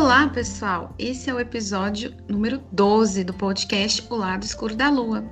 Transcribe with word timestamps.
Olá, 0.00 0.26
pessoal! 0.30 0.94
Esse 0.98 1.28
é 1.28 1.34
o 1.34 1.38
episódio 1.38 2.16
número 2.26 2.56
12 2.72 3.22
do 3.22 3.34
podcast 3.34 4.02
O 4.10 4.16
Lado 4.16 4.44
Escuro 4.44 4.74
da 4.74 4.88
Lua. 4.88 5.22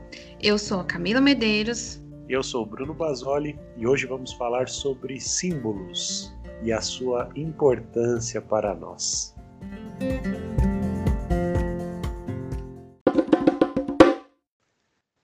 Eu 0.42 0.58
sou 0.58 0.80
a 0.80 0.84
Camila 0.84 1.22
Medeiros. 1.22 2.02
Eu 2.28 2.42
sou 2.42 2.64
o 2.64 2.66
Bruno 2.66 2.92
Basoli 2.92 3.58
e 3.78 3.86
hoje 3.86 4.04
vamos 4.04 4.34
falar 4.34 4.68
sobre 4.68 5.18
símbolos 5.18 6.30
e 6.62 6.70
a 6.70 6.82
sua 6.82 7.30
importância 7.34 8.42
para 8.42 8.74
nós. 8.74 9.34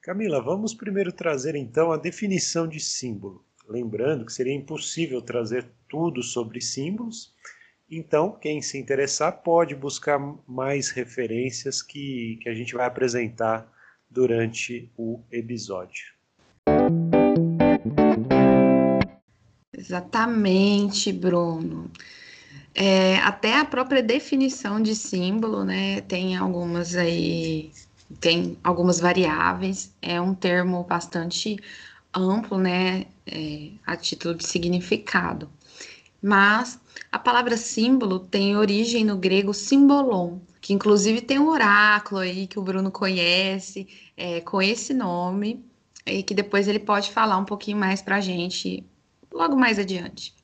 Camila, 0.00 0.40
vamos 0.40 0.72
primeiro 0.72 1.12
trazer 1.12 1.54
então 1.54 1.92
a 1.92 1.98
definição 1.98 2.66
de 2.66 2.80
símbolo. 2.80 3.44
Lembrando 3.68 4.24
que 4.24 4.32
seria 4.32 4.54
impossível 4.54 5.20
trazer 5.20 5.70
tudo 5.86 6.22
sobre 6.22 6.62
símbolos, 6.62 7.34
então 7.90 8.32
quem 8.32 8.62
se 8.62 8.78
interessar 8.78 9.42
pode 9.42 9.74
buscar 9.74 10.18
mais 10.46 10.90
referências 10.90 11.82
que, 11.82 12.38
que 12.42 12.48
a 12.48 12.54
gente 12.54 12.74
vai 12.74 12.86
apresentar 12.86 13.70
durante 14.10 14.90
o 14.96 15.20
episódio. 15.30 16.14
Exatamente, 19.76 21.12
Bruno. 21.12 21.90
É, 22.74 23.16
até 23.18 23.58
a 23.58 23.64
própria 23.64 24.02
definição 24.02 24.80
de 24.80 24.96
símbolo, 24.96 25.64
né, 25.64 26.00
tem 26.02 26.36
algumas 26.36 26.96
aí 26.96 27.70
tem 28.20 28.56
algumas 28.62 29.00
variáveis, 29.00 29.94
é 30.00 30.20
um 30.20 30.34
termo 30.34 30.84
bastante 30.84 31.56
amplo, 32.14 32.58
né, 32.58 33.06
é, 33.26 33.70
a 33.86 33.96
título 33.96 34.34
de 34.34 34.46
significado. 34.46 35.48
Mas 36.26 36.80
a 37.12 37.18
palavra 37.18 37.54
símbolo 37.54 38.18
tem 38.18 38.56
origem 38.56 39.04
no 39.04 39.18
grego 39.18 39.52
simbolon, 39.52 40.38
que 40.58 40.72
inclusive 40.72 41.20
tem 41.20 41.38
um 41.38 41.50
oráculo 41.50 42.22
aí 42.22 42.46
que 42.46 42.58
o 42.58 42.62
Bruno 42.62 42.90
conhece, 42.90 43.86
é, 44.16 44.40
com 44.40 44.62
esse 44.62 44.94
nome, 44.94 45.62
e 46.06 46.22
que 46.22 46.32
depois 46.32 46.66
ele 46.66 46.78
pode 46.78 47.10
falar 47.10 47.36
um 47.36 47.44
pouquinho 47.44 47.76
mais 47.76 48.00
para 48.00 48.16
a 48.16 48.20
gente 48.22 48.82
logo 49.30 49.54
mais 49.54 49.78
adiante. 49.78 50.34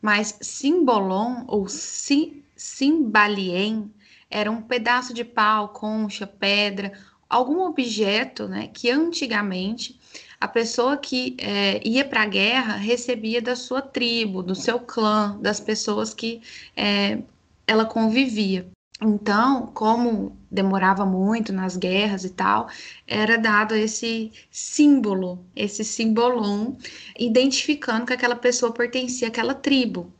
Mas 0.00 0.36
simbolon 0.40 1.44
ou 1.46 1.68
si, 1.68 2.42
simbalien 2.56 3.92
era 4.28 4.50
um 4.50 4.60
pedaço 4.60 5.14
de 5.14 5.22
pau, 5.22 5.68
concha, 5.68 6.26
pedra, 6.26 6.94
algum 7.28 7.60
objeto 7.60 8.48
né, 8.48 8.66
que 8.66 8.90
antigamente 8.90 10.00
a 10.42 10.48
pessoa 10.48 10.96
que 10.96 11.36
é, 11.38 11.80
ia 11.86 12.04
para 12.04 12.22
a 12.22 12.26
guerra 12.26 12.74
recebia 12.74 13.40
da 13.40 13.54
sua 13.54 13.80
tribo, 13.80 14.42
do 14.42 14.56
seu 14.56 14.80
clã, 14.80 15.38
das 15.40 15.60
pessoas 15.60 16.12
que 16.12 16.42
é, 16.76 17.22
ela 17.64 17.84
convivia. 17.84 18.66
Então, 19.00 19.68
como 19.72 20.36
demorava 20.50 21.06
muito 21.06 21.52
nas 21.52 21.76
guerras 21.76 22.24
e 22.24 22.30
tal, 22.30 22.68
era 23.06 23.38
dado 23.38 23.76
esse 23.76 24.32
símbolo, 24.50 25.44
esse 25.54 25.84
simbolum, 25.84 26.76
identificando 27.16 28.06
que 28.06 28.12
aquela 28.12 28.36
pessoa 28.36 28.72
pertencia 28.72 29.28
àquela 29.28 29.54
tribo. 29.54 30.12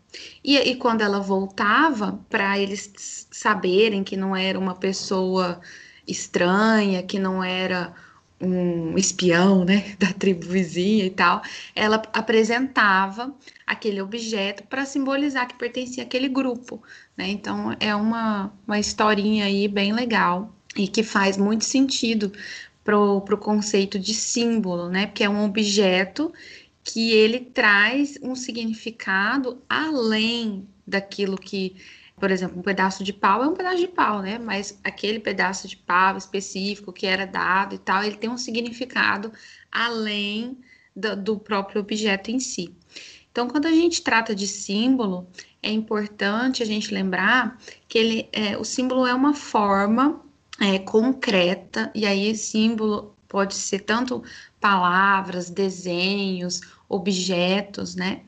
E, 0.45 0.57
e 0.57 0.77
quando 0.77 1.01
ela 1.01 1.19
voltava, 1.19 2.21
para 2.31 2.57
eles 2.61 3.27
saberem 3.33 4.05
que 4.05 4.17
não 4.17 4.37
era 4.37 4.57
uma 4.57 4.77
pessoa 4.77 5.61
estranha, 6.07 7.03
que 7.03 7.19
não 7.19 7.43
era 7.43 7.93
um 8.43 8.99
espião, 8.99 9.65
né, 9.65 9.95
da 9.99 10.13
tribo 10.13 10.47
vizinha 10.47 11.07
e 11.07 11.11
tal, 11.11 11.41
ela 11.75 12.03
apresentava 12.13 13.35
aquele 13.67 14.03
objeto 14.03 14.65
para 14.65 14.85
simbolizar 14.85 15.47
que 15.47 15.55
pertencia 15.55 16.03
àquele 16.03 16.29
grupo, 16.29 16.83
né? 17.17 17.29
Então 17.29 17.75
é 17.79 17.95
uma, 17.95 18.53
uma 18.67 18.79
historinha 18.79 19.45
aí 19.45 19.69
bem 19.69 19.93
legal 19.93 20.53
e 20.77 20.89
que 20.89 21.03
faz 21.03 21.37
muito 21.37 21.65
sentido 21.65 22.33
pro, 22.85 23.21
pro 23.23 23.39
conceito 23.39 23.99
de 23.99 24.13
símbolo, 24.13 24.89
né? 24.89 25.07
Porque 25.07 25.25
é 25.25 25.29
um 25.29 25.45
objeto 25.45 26.33
que 26.85 27.13
ele 27.13 27.41
traz 27.41 28.19
um 28.23 28.35
significado 28.35 29.63
além 29.69 30.67
daquilo 30.87 31.37
que, 31.39 31.77
por 32.17 32.31
exemplo, 32.31 32.59
um 32.59 32.63
pedaço 32.63 33.03
de 33.03 33.13
pau 33.13 33.43
é 33.43 33.49
um 33.49 33.55
pedaço 33.55 33.79
de 33.79 33.89
pau, 33.89 34.23
né? 34.23 34.39
Mas 34.39 34.79
aquele 34.85 35.19
pedaço 35.19 35.67
de 35.67 35.77
pau 35.77 36.17
específico 36.17 36.93
que 36.93 37.07
era 37.07 37.27
dado 37.27 37.75
e 37.75 37.79
tal, 37.79 38.05
ele 38.05 38.17
tem 38.17 38.31
um 38.31 38.39
significado 38.39 39.33
além 39.71 40.59
do, 40.95 41.17
do 41.17 41.39
próprio 41.39 41.81
objeto 41.81 42.31
em 42.31 42.39
si. 42.39 42.75
Então, 43.31 43.49
quando 43.49 43.67
a 43.67 43.73
gente 43.73 44.03
trata 44.03 44.35
de 44.35 44.47
símbolo, 44.47 45.27
é 45.63 45.71
importante 45.71 46.63
a 46.63 46.67
gente 46.67 46.93
lembrar 46.93 47.59
que 47.89 47.99
ele, 47.99 48.29
é, 48.31 48.59
o 48.59 48.65
símbolo 48.65 49.07
é 49.07 49.15
uma 49.15 49.33
forma 49.33 50.21
é, 50.61 50.79
concreta, 50.79 51.91
e 51.95 52.05
aí 52.05 52.37
símbolo 52.37 53.17
pode 53.27 53.55
ser 53.55 53.81
tanto 53.81 54.23
palavras, 54.61 55.49
desenhos, 55.49 56.61
objetos, 56.89 57.95
né? 57.95 58.21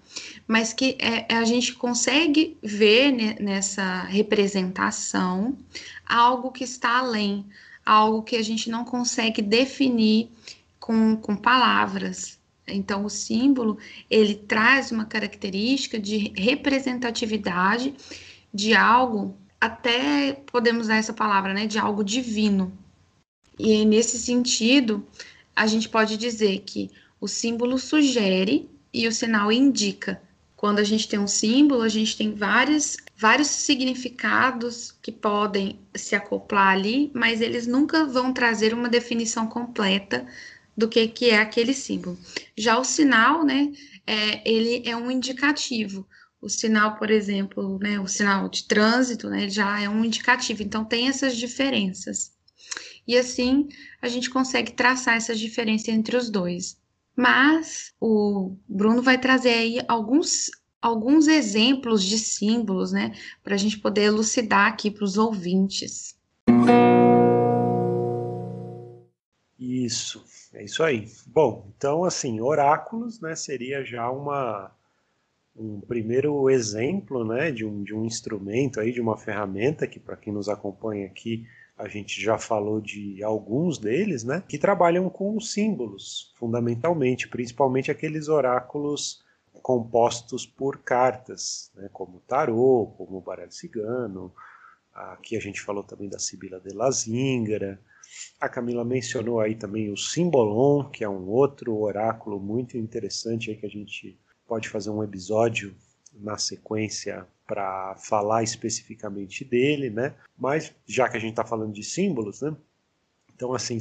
Mas 0.47 0.73
que 0.73 0.97
é, 0.99 1.35
a 1.35 1.45
gente 1.45 1.73
consegue 1.75 2.57
ver 2.63 3.11
nessa 3.41 4.03
representação 4.03 5.57
algo 6.07 6.53
que 6.53 6.65
está 6.65 6.99
além, 6.99 7.47
algo 7.85 8.23
que 8.23 8.37
a 8.37 8.43
gente 8.43 8.69
não 8.69 8.85
consegue 8.85 9.41
definir 9.41 10.29
com, 10.79 11.17
com 11.17 11.35
palavras. 11.35 12.39
Então, 12.67 13.05
o 13.05 13.11
símbolo 13.11 13.79
ele 14.11 14.35
traz 14.35 14.91
uma 14.91 15.05
característica 15.05 15.99
de 15.99 16.33
representatividade 16.37 17.95
de 18.53 18.75
algo, 18.75 19.37
até 19.61 20.33
podemos 20.47 20.87
usar 20.87 20.97
essa 20.97 21.13
palavra, 21.13 21.53
né? 21.53 21.67
De 21.67 21.79
algo 21.79 22.05
divino. 22.05 22.73
E 23.59 23.85
nesse 23.85 24.19
sentido, 24.19 25.07
a 25.55 25.67
gente 25.67 25.89
pode 25.89 26.17
dizer 26.17 26.61
que 26.61 26.91
o 27.21 27.29
símbolo 27.29 27.79
sugere 27.79 28.69
e 28.93 29.07
o 29.09 29.13
sinal 29.13 29.51
indica. 29.51 30.21
Quando 30.65 30.79
a 30.79 30.83
gente 30.83 31.07
tem 31.07 31.19
um 31.19 31.27
símbolo, 31.27 31.83
a 31.83 31.91
gente 31.91 32.17
tem 32.17 32.35
vários, 32.35 32.97
vários 33.19 33.49
significados 33.49 34.93
que 35.03 35.13
podem 35.13 35.79
se 35.95 36.17
acoplar 36.17 36.69
ali, 36.69 37.11
mas 37.15 37.43
eles 37.43 37.67
nunca 37.67 38.07
vão 38.07 38.33
trazer 38.33 38.73
uma 38.73 38.89
definição 38.89 39.47
completa 39.47 40.27
do 40.75 40.89
que, 40.89 41.07
que 41.07 41.29
é 41.29 41.39
aquele 41.39 41.75
símbolo. 41.75 42.19
Já 42.57 42.79
o 42.79 42.83
sinal, 42.83 43.45
né, 43.45 43.75
é, 44.07 44.51
ele 44.51 44.83
é 44.89 44.97
um 44.97 45.11
indicativo. 45.11 46.09
O 46.41 46.49
sinal, 46.49 46.97
por 46.97 47.11
exemplo, 47.11 47.79
né, 47.79 48.01
o 48.01 48.07
sinal 48.07 48.49
de 48.49 48.65
trânsito, 48.65 49.29
né, 49.29 49.51
já 49.51 49.83
é 49.83 49.87
um 49.87 50.03
indicativo. 50.03 50.63
Então, 50.63 50.83
tem 50.83 51.09
essas 51.09 51.37
diferenças. 51.37 52.33
E 53.07 53.19
assim 53.19 53.69
a 54.01 54.09
gente 54.09 54.31
consegue 54.31 54.73
traçar 54.73 55.15
essa 55.19 55.35
diferença 55.35 55.91
entre 55.91 56.17
os 56.17 56.31
dois. 56.31 56.79
Mas 57.17 57.95
o 58.01 58.57
Bruno 58.69 59.01
vai 59.01 59.19
trazer 59.19 59.55
aí 59.55 59.81
alguns, 59.87 60.51
alguns 60.83 61.29
exemplos 61.29 62.03
de 62.03 62.19
símbolos, 62.19 62.93
né, 62.93 63.13
para 63.43 63.55
a 63.55 63.59
gente 63.59 63.79
poder 63.79 64.03
elucidar 64.03 64.67
aqui 64.67 64.91
para 64.91 65.05
os 65.05 65.17
ouvintes. 65.17 66.19
Isso, 69.59 70.25
é 70.53 70.65
isso 70.65 70.83
aí. 70.83 71.09
Bom, 71.27 71.73
então 71.77 72.05
assim, 72.05 72.41
oráculos, 72.41 73.21
né, 73.21 73.35
seria 73.35 73.85
já 73.85 74.11
uma 74.11 74.73
um 75.57 75.81
primeiro 75.81 76.51
exemplo, 76.51 77.25
né, 77.25 77.53
de 77.53 77.65
um, 77.65 77.85
de 77.85 77.95
um 77.95 78.05
instrumento 78.05 78.81
aí, 78.81 78.91
de 78.91 79.01
uma 79.01 79.17
ferramenta 79.17 79.87
que 79.87 80.01
para 80.01 80.17
quem 80.17 80.33
nos 80.33 80.49
acompanha 80.49 81.07
aqui 81.07 81.47
a 81.77 81.89
gente 81.89 82.21
já 82.21 82.39
falou 82.39 82.81
de 82.81 83.23
alguns 83.23 83.79
deles, 83.79 84.23
né, 84.23 84.43
que 84.49 84.59
trabalham 84.59 85.11
com 85.11 85.41
símbolos, 85.41 86.33
fundamentalmente, 86.37 87.29
principalmente 87.29 87.91
aqueles 87.91 88.29
oráculos 88.29 89.25
compostos 89.61 90.47
por 90.47 90.79
cartas, 90.79 91.73
né, 91.75 91.89
como 91.93 92.19
o 92.19 92.21
tarô, 92.21 92.93
como 92.97 93.19
o 93.19 93.21
baralho 93.21 93.51
cigano. 93.51 94.33
Aqui 94.93 95.37
a 95.37 95.41
gente 95.41 95.61
falou 95.61 95.83
também 95.83 96.09
da 96.09 96.19
Sibila 96.19 96.61
de 96.61 96.73
la 96.73 96.91
Zingara. 96.91 97.81
A 98.41 98.49
Camila 98.49 98.85
mencionou 98.85 99.41
aí 99.41 99.57
também 99.57 99.91
o 99.91 99.97
Simbolon, 99.97 100.89
que 100.91 101.03
é 101.03 101.09
um 101.09 101.29
outro 101.29 101.77
oráculo 101.77 102.39
muito 102.39 102.79
interessante 102.79 103.51
aí 103.51 103.57
que 103.57 103.67
a 103.67 103.71
gente 103.71 104.17
pode 104.47 104.69
fazer 104.69 104.91
um 104.91 105.03
episódio 105.03 105.75
na 106.21 106.39
sequência 106.39 107.27
para 107.47 107.95
falar 107.97 108.43
especificamente 108.43 109.45
dele, 109.45 109.91
né? 109.91 110.15
Mas 110.39 110.75
já 110.87 111.09
que 111.09 111.17
a 111.17 111.21
gente 111.21 111.31
está 111.31 111.45
falando 111.45 111.73
de 111.73 111.83
símbolos, 111.83 112.41
né? 112.41 112.57
Então, 113.35 113.53
assim, 113.53 113.79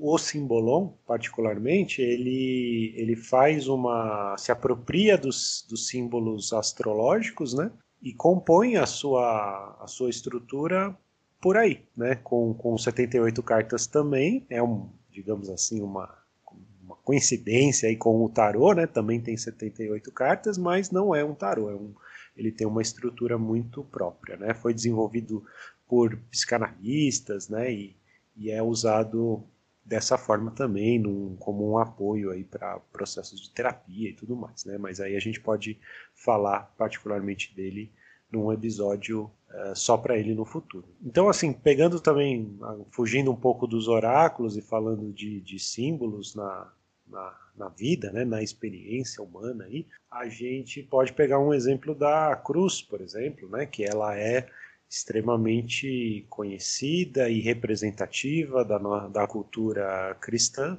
o 0.00 0.16
simbolon, 0.16 0.88
particularmente, 1.06 2.00
ele, 2.00 2.94
ele 2.96 3.14
faz 3.14 3.68
uma. 3.68 4.34
se 4.38 4.50
apropria 4.50 5.18
dos, 5.18 5.66
dos 5.68 5.88
símbolos 5.88 6.52
astrológicos, 6.52 7.52
né? 7.52 7.70
E 8.02 8.14
compõe 8.14 8.76
a 8.76 8.86
sua, 8.86 9.76
a 9.80 9.86
sua 9.86 10.08
estrutura 10.08 10.96
por 11.40 11.58
aí, 11.58 11.82
né? 11.94 12.14
Com, 12.16 12.54
com 12.54 12.78
78 12.78 13.42
cartas 13.42 13.86
também, 13.86 14.46
é 14.48 14.62
um, 14.62 14.88
digamos 15.10 15.50
assim, 15.50 15.82
uma, 15.82 16.08
uma 16.08 16.23
coincidência 17.04 17.88
aí 17.88 17.96
com 17.96 18.24
o 18.24 18.28
tarô, 18.28 18.72
né? 18.72 18.86
Também 18.86 19.20
tem 19.20 19.36
78 19.36 20.10
cartas, 20.10 20.56
mas 20.56 20.90
não 20.90 21.14
é 21.14 21.22
um 21.22 21.34
tarô, 21.34 21.70
é 21.70 21.74
um, 21.74 21.92
ele 22.36 22.50
tem 22.50 22.66
uma 22.66 22.82
estrutura 22.82 23.38
muito 23.38 23.84
própria, 23.84 24.36
né? 24.36 24.54
Foi 24.54 24.72
desenvolvido 24.72 25.44
por 25.86 26.16
psicanalistas, 26.30 27.48
né? 27.48 27.70
E, 27.72 27.96
e 28.36 28.50
é 28.50 28.62
usado 28.62 29.44
dessa 29.84 30.16
forma 30.16 30.50
também, 30.50 30.98
num, 30.98 31.36
como 31.36 31.70
um 31.70 31.78
apoio 31.78 32.30
aí 32.30 32.42
para 32.42 32.80
processos 32.90 33.38
de 33.38 33.50
terapia 33.50 34.08
e 34.08 34.14
tudo 34.14 34.34
mais, 34.34 34.64
né? 34.64 34.78
Mas 34.78 34.98
aí 34.98 35.14
a 35.14 35.20
gente 35.20 35.40
pode 35.40 35.78
falar 36.14 36.74
particularmente 36.78 37.54
dele 37.54 37.92
num 38.32 38.50
episódio 38.50 39.30
uh, 39.50 39.76
só 39.76 39.98
para 39.98 40.16
ele 40.16 40.34
no 40.34 40.46
futuro. 40.46 40.88
Então, 41.04 41.28
assim, 41.28 41.52
pegando 41.52 42.00
também, 42.00 42.58
fugindo 42.90 43.30
um 43.30 43.36
pouco 43.36 43.66
dos 43.66 43.88
oráculos 43.88 44.56
e 44.56 44.62
falando 44.62 45.12
de, 45.12 45.40
de 45.42 45.58
símbolos 45.58 46.34
na, 46.34 46.72
na, 47.14 47.34
na, 47.56 47.68
vida, 47.68 48.10
né, 48.12 48.24
na 48.24 48.42
experiência 48.42 49.22
humana, 49.22 49.64
aí, 49.64 49.86
a 50.10 50.28
gente 50.28 50.82
pode 50.82 51.12
pegar 51.12 51.38
um 51.38 51.54
exemplo 51.54 51.94
da 51.94 52.34
cruz, 52.36 52.82
por 52.82 53.00
exemplo, 53.00 53.48
né, 53.48 53.64
que 53.64 53.84
ela 53.84 54.18
é 54.18 54.48
extremamente 54.90 56.26
conhecida 56.28 57.28
e 57.28 57.40
representativa 57.40 58.64
da, 58.64 58.78
da 59.08 59.26
cultura 59.26 60.16
cristã, 60.20 60.78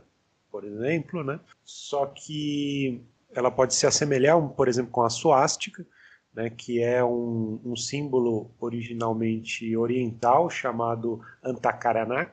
por 0.50 0.64
exemplo, 0.64 1.22
né? 1.24 1.38
Só 1.66 2.06
que 2.06 3.02
ela 3.34 3.52
pode 3.52 3.76
se 3.76 3.86
assemelhar, 3.86 4.42
por 4.50 4.70
exemplo, 4.70 4.92
com 4.92 5.02
a 5.02 5.10
suástica, 5.10 5.86
né, 6.34 6.50
que 6.50 6.82
é 6.82 7.04
um, 7.04 7.60
um, 7.66 7.76
símbolo 7.76 8.52
originalmente 8.60 9.76
oriental 9.76 10.50
chamado 10.50 11.22
Antakarana, 11.44 12.32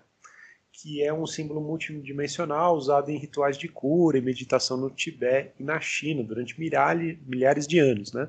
que 0.72 1.02
é 1.02 1.12
um 1.12 1.26
símbolo 1.26 1.60
multidimensional 1.60 2.76
usado 2.76 3.10
em 3.10 3.19
rituais 3.19 3.58
de 3.58 3.69
cura 3.69 4.19
e 4.19 4.22
meditação 4.22 4.76
no 4.76 4.90
Tibete 4.90 5.54
e 5.60 5.62
na 5.62 5.80
China 5.80 6.22
durante 6.22 6.58
milhares, 6.58 7.66
de 7.66 7.78
anos. 7.78 8.12
Né? 8.12 8.28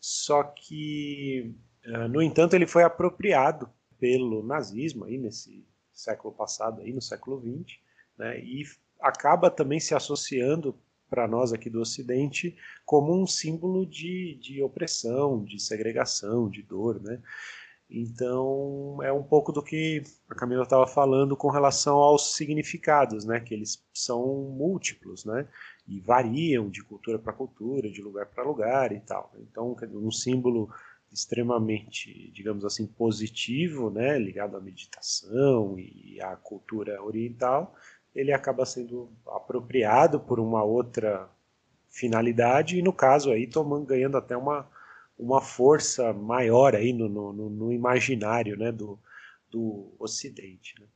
Só 0.00 0.42
que 0.42 1.54
ah, 1.86 2.08
no 2.08 2.20
entanto, 2.20 2.54
ele 2.54 2.66
foi 2.66 2.82
apropriado 2.82 3.70
pelo 3.98 4.42
nazismo 4.42 5.04
aí 5.04 5.16
nesse 5.16 5.64
século 5.92 6.34
passado, 6.34 6.82
aí 6.82 6.92
no 6.92 7.00
século 7.00 7.40
XX, 7.40 7.78
né, 8.18 8.38
e 8.40 8.64
acaba 9.00 9.50
também 9.50 9.80
se 9.80 9.94
associando 9.94 10.76
para 11.08 11.28
nós 11.28 11.52
aqui 11.52 11.70
do 11.70 11.80
Ocidente 11.80 12.56
como 12.84 13.14
um 13.14 13.26
símbolo 13.26 13.86
de, 13.86 14.34
de 14.40 14.62
opressão, 14.62 15.44
de 15.44 15.60
segregação, 15.62 16.50
de 16.50 16.62
dor, 16.62 17.00
né? 17.00 17.22
Então 17.88 18.98
é 19.02 19.12
um 19.12 19.22
pouco 19.22 19.52
do 19.52 19.62
que 19.62 20.02
a 20.28 20.34
Camila 20.34 20.64
estava 20.64 20.86
falando 20.86 21.36
com 21.36 21.48
relação 21.48 21.98
aos 21.98 22.34
significados, 22.34 23.24
né? 23.24 23.40
Que 23.40 23.54
eles 23.54 23.82
são 23.94 24.26
múltiplos, 24.50 25.24
né? 25.24 25.46
E 25.86 26.00
variam 26.00 26.68
de 26.68 26.82
cultura 26.82 27.18
para 27.18 27.32
cultura, 27.32 27.88
de 27.88 28.02
lugar 28.02 28.26
para 28.26 28.42
lugar 28.42 28.92
e 28.92 29.00
tal. 29.00 29.32
Então 29.38 29.76
um 29.94 30.10
símbolo 30.10 30.68
extremamente, 31.12 32.30
digamos 32.32 32.64
assim, 32.64 32.86
positivo, 32.86 33.90
né, 33.90 34.18
ligado 34.18 34.56
à 34.56 34.60
meditação 34.60 35.78
e 35.78 36.20
à 36.20 36.36
cultura 36.36 37.02
oriental, 37.02 37.74
ele 38.14 38.32
acaba 38.32 38.66
sendo 38.66 39.10
apropriado 39.26 40.20
por 40.20 40.40
uma 40.40 40.62
outra 40.62 41.28
finalidade 41.88 42.78
e 42.78 42.82
no 42.82 42.92
caso 42.92 43.30
aí 43.30 43.46
tomando 43.46 43.86
ganhando 43.86 44.16
até 44.16 44.36
uma, 44.36 44.68
uma 45.18 45.40
força 45.40 46.12
maior 46.12 46.74
aí 46.74 46.92
no, 46.92 47.08
no, 47.08 47.32
no 47.32 47.72
imaginário 47.72 48.56
né, 48.56 48.70
do, 48.70 48.98
do 49.50 49.92
Ocidente. 49.98 50.74
Né. 50.80 50.86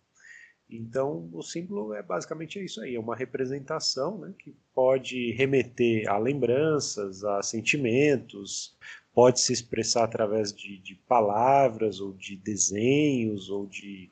Então, 0.69 1.28
o 1.32 1.43
símbolo 1.43 1.94
é 1.94 2.02
basicamente 2.02 2.62
isso 2.62 2.81
aí, 2.81 2.94
é 2.94 3.00
uma 3.00 3.17
representação 3.17 4.19
né, 4.19 4.32
que 4.38 4.55
pode 4.75 5.32
remeter 5.32 6.08
a 6.08 6.17
lembranças, 6.17 7.25
a 7.25 7.43
sentimentos, 7.43 8.76
pode 9.12 9.40
se 9.40 9.52
expressar 9.52 10.05
através 10.05 10.52
de, 10.52 10.78
de 10.78 10.94
palavras, 10.94 12.00
ou 12.00 12.12
de 12.12 12.37
desenhos, 12.37 13.50
ou 13.50 13.67
de 13.67 14.08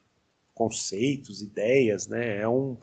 conceitos, 0.52 1.40
ideias, 1.40 2.08
né? 2.08 2.38
É 2.38 2.48
um, 2.48 2.76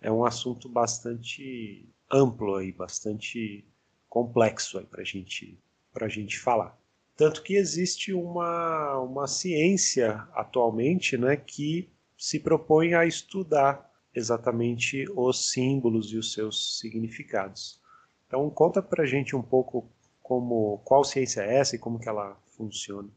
é 0.00 0.10
um 0.10 0.24
assunto 0.24 0.68
bastante 0.68 1.88
amplo 2.10 2.54
aí, 2.54 2.70
bastante 2.70 3.64
complexo 4.08 4.78
aí 4.78 4.86
para 4.86 5.02
gente, 5.02 5.58
a 6.04 6.08
gente 6.08 6.38
falar. 6.38 6.76
Tanto 7.16 7.42
que 7.42 7.56
existe 7.56 8.12
uma, 8.12 8.98
uma 8.98 9.26
ciência 9.26 10.28
atualmente 10.34 11.16
né, 11.16 11.34
que 11.34 11.88
se 12.16 12.38
propõe 12.38 12.92
a 12.92 13.06
estudar 13.06 13.90
exatamente 14.14 15.06
os 15.14 15.50
símbolos 15.50 16.12
e 16.12 16.18
os 16.18 16.34
seus 16.34 16.78
significados. 16.78 17.80
Então 18.26 18.48
conta 18.50 18.82
para 18.82 19.04
a 19.04 19.06
gente 19.06 19.34
um 19.34 19.42
pouco 19.42 19.88
como 20.22 20.78
qual 20.84 21.04
ciência 21.04 21.40
é 21.40 21.58
essa 21.58 21.76
e 21.76 21.78
como 21.78 21.98
que 21.98 22.08
ela 22.08 22.36
funciona. 22.56 23.08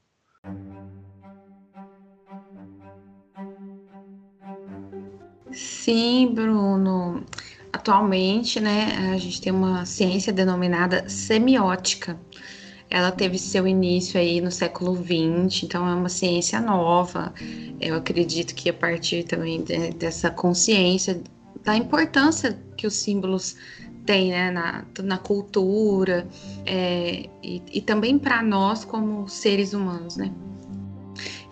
Sim, 5.52 6.32
Bruno. 6.34 7.26
Atualmente, 7.74 8.60
né, 8.60 9.12
a 9.14 9.18
gente 9.18 9.42
tem 9.42 9.52
uma 9.52 9.86
ciência 9.86 10.32
denominada 10.32 11.08
semiótica. 11.10 12.20
Ela 12.90 13.12
teve 13.12 13.38
seu 13.38 13.68
início 13.68 14.20
aí 14.20 14.42
no 14.42 14.52
século 14.52 14.96
XX, 14.96 15.64
então 15.64 15.88
é 15.88 15.94
uma 15.94 16.10
ciência 16.10 16.60
nova. 16.60 17.34
Eu 17.80 17.96
acredito 17.96 18.56
que 18.56 18.70
a 18.70 18.74
partir 18.74 19.24
também 19.24 19.64
dessa 19.98 20.32
consciência 20.32 21.22
da 21.64 21.76
importância 21.76 22.58
que 22.76 22.88
os 22.88 22.96
símbolos 22.96 23.56
tem 24.06 24.32
né, 24.32 24.50
na, 24.50 24.86
na 25.04 25.18
cultura 25.20 26.28
é, 26.66 27.30
e, 27.44 27.62
e 27.72 27.82
também 27.82 28.18
para 28.18 28.42
nós 28.42 28.84
como 28.84 29.28
seres 29.28 29.74
humanos, 29.74 30.18
né? 30.18 30.32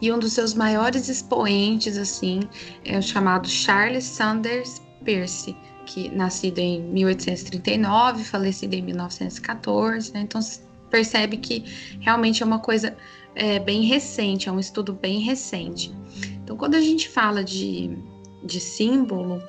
E 0.01 0.11
um 0.11 0.19
dos 0.19 0.33
seus 0.33 0.53
maiores 0.53 1.09
expoentes, 1.09 1.97
assim, 1.97 2.41
é 2.85 2.97
o 2.97 3.01
chamado 3.01 3.47
Charles 3.47 4.05
Sanders 4.05 4.81
Peirce, 5.03 5.55
que 5.85 6.09
nascido 6.09 6.59
em 6.59 6.81
1839, 6.81 8.23
falecido 8.23 8.75
em 8.75 8.81
1914, 8.81 10.13
né? 10.13 10.21
Então 10.21 10.41
percebe 10.89 11.37
que 11.37 11.63
realmente 11.99 12.43
é 12.43 12.45
uma 12.45 12.59
coisa 12.59 12.95
é, 13.35 13.59
bem 13.59 13.83
recente, 13.83 14.49
é 14.49 14.51
um 14.51 14.59
estudo 14.59 14.93
bem 14.93 15.19
recente. 15.19 15.93
Então, 16.43 16.57
quando 16.57 16.75
a 16.75 16.81
gente 16.81 17.07
fala 17.09 17.43
de, 17.43 17.97
de 18.43 18.59
símbolo, 18.59 19.41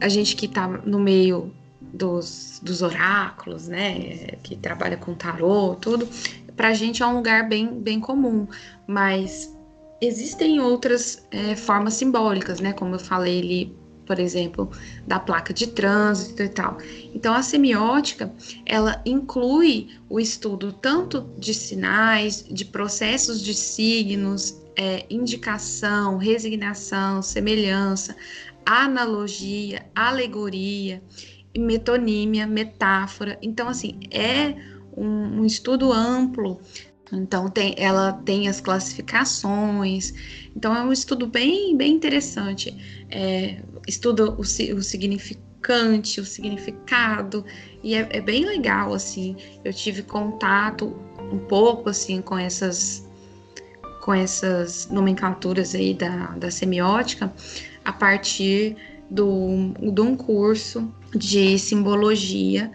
a 0.00 0.08
gente 0.08 0.36
que 0.36 0.46
está 0.46 0.68
no 0.68 0.98
meio 0.98 1.52
dos, 1.80 2.60
dos 2.62 2.82
oráculos, 2.82 3.68
né, 3.68 4.36
que 4.42 4.56
trabalha 4.56 4.96
com 4.96 5.14
tarô, 5.14 5.74
tudo, 5.74 6.08
para 6.56 6.68
a 6.68 6.74
gente 6.74 7.02
é 7.02 7.06
um 7.06 7.16
lugar 7.16 7.48
bem, 7.48 7.80
bem 7.80 8.00
comum, 8.00 8.46
mas 8.86 9.56
existem 10.00 10.60
outras 10.60 11.26
é, 11.30 11.56
formas 11.56 11.94
simbólicas, 11.94 12.60
né, 12.60 12.72
como 12.72 12.94
eu 12.94 12.98
falei 12.98 13.40
ali, 13.40 13.76
por 14.08 14.18
exemplo, 14.18 14.68
da 15.06 15.20
placa 15.20 15.54
de 15.54 15.68
trânsito 15.68 16.42
e 16.42 16.48
tal. 16.48 16.78
Então, 17.14 17.32
a 17.32 17.42
semiótica, 17.42 18.32
ela 18.66 19.00
inclui 19.06 19.90
o 20.08 20.18
estudo 20.18 20.72
tanto 20.72 21.28
de 21.38 21.54
sinais, 21.54 22.44
de 22.50 22.64
processos 22.64 23.40
de 23.40 23.54
signos, 23.54 24.60
é, 24.74 25.04
indicação, 25.08 26.16
resignação, 26.16 27.22
semelhança, 27.22 28.16
analogia, 28.64 29.86
alegoria 29.94 31.02
metonímia, 31.58 32.46
metáfora. 32.46 33.38
Então, 33.42 33.68
assim, 33.68 33.98
é 34.10 34.54
um, 34.96 35.40
um 35.40 35.44
estudo 35.44 35.92
amplo. 35.92 36.60
Então, 37.12 37.48
tem, 37.48 37.74
ela 37.78 38.12
tem 38.12 38.48
as 38.48 38.60
classificações. 38.60 40.12
Então, 40.54 40.76
é 40.76 40.82
um 40.82 40.92
estudo 40.92 41.26
bem, 41.26 41.76
bem 41.76 41.94
interessante. 41.94 42.76
É, 43.10 43.62
estuda 43.88 44.30
o, 44.30 44.40
o 44.40 44.44
significante, 44.44 46.20
o 46.20 46.24
significado, 46.24 47.44
e 47.82 47.94
é, 47.94 48.06
é 48.10 48.20
bem 48.20 48.44
legal, 48.44 48.92
assim. 48.94 49.36
Eu 49.64 49.72
tive 49.72 50.02
contato 50.02 50.94
um 51.32 51.38
pouco, 51.38 51.88
assim, 51.88 52.20
com 52.20 52.38
essas 52.38 53.06
com 54.02 54.14
essas 54.14 54.88
nomenclaturas 54.90 55.74
aí 55.74 55.92
da, 55.92 56.28
da 56.28 56.50
semiótica 56.50 57.30
a 57.84 57.92
partir 57.92 58.74
do, 59.10 59.74
de 59.92 60.00
um 60.00 60.16
curso 60.16 60.90
de 61.14 61.58
simbologia 61.58 62.70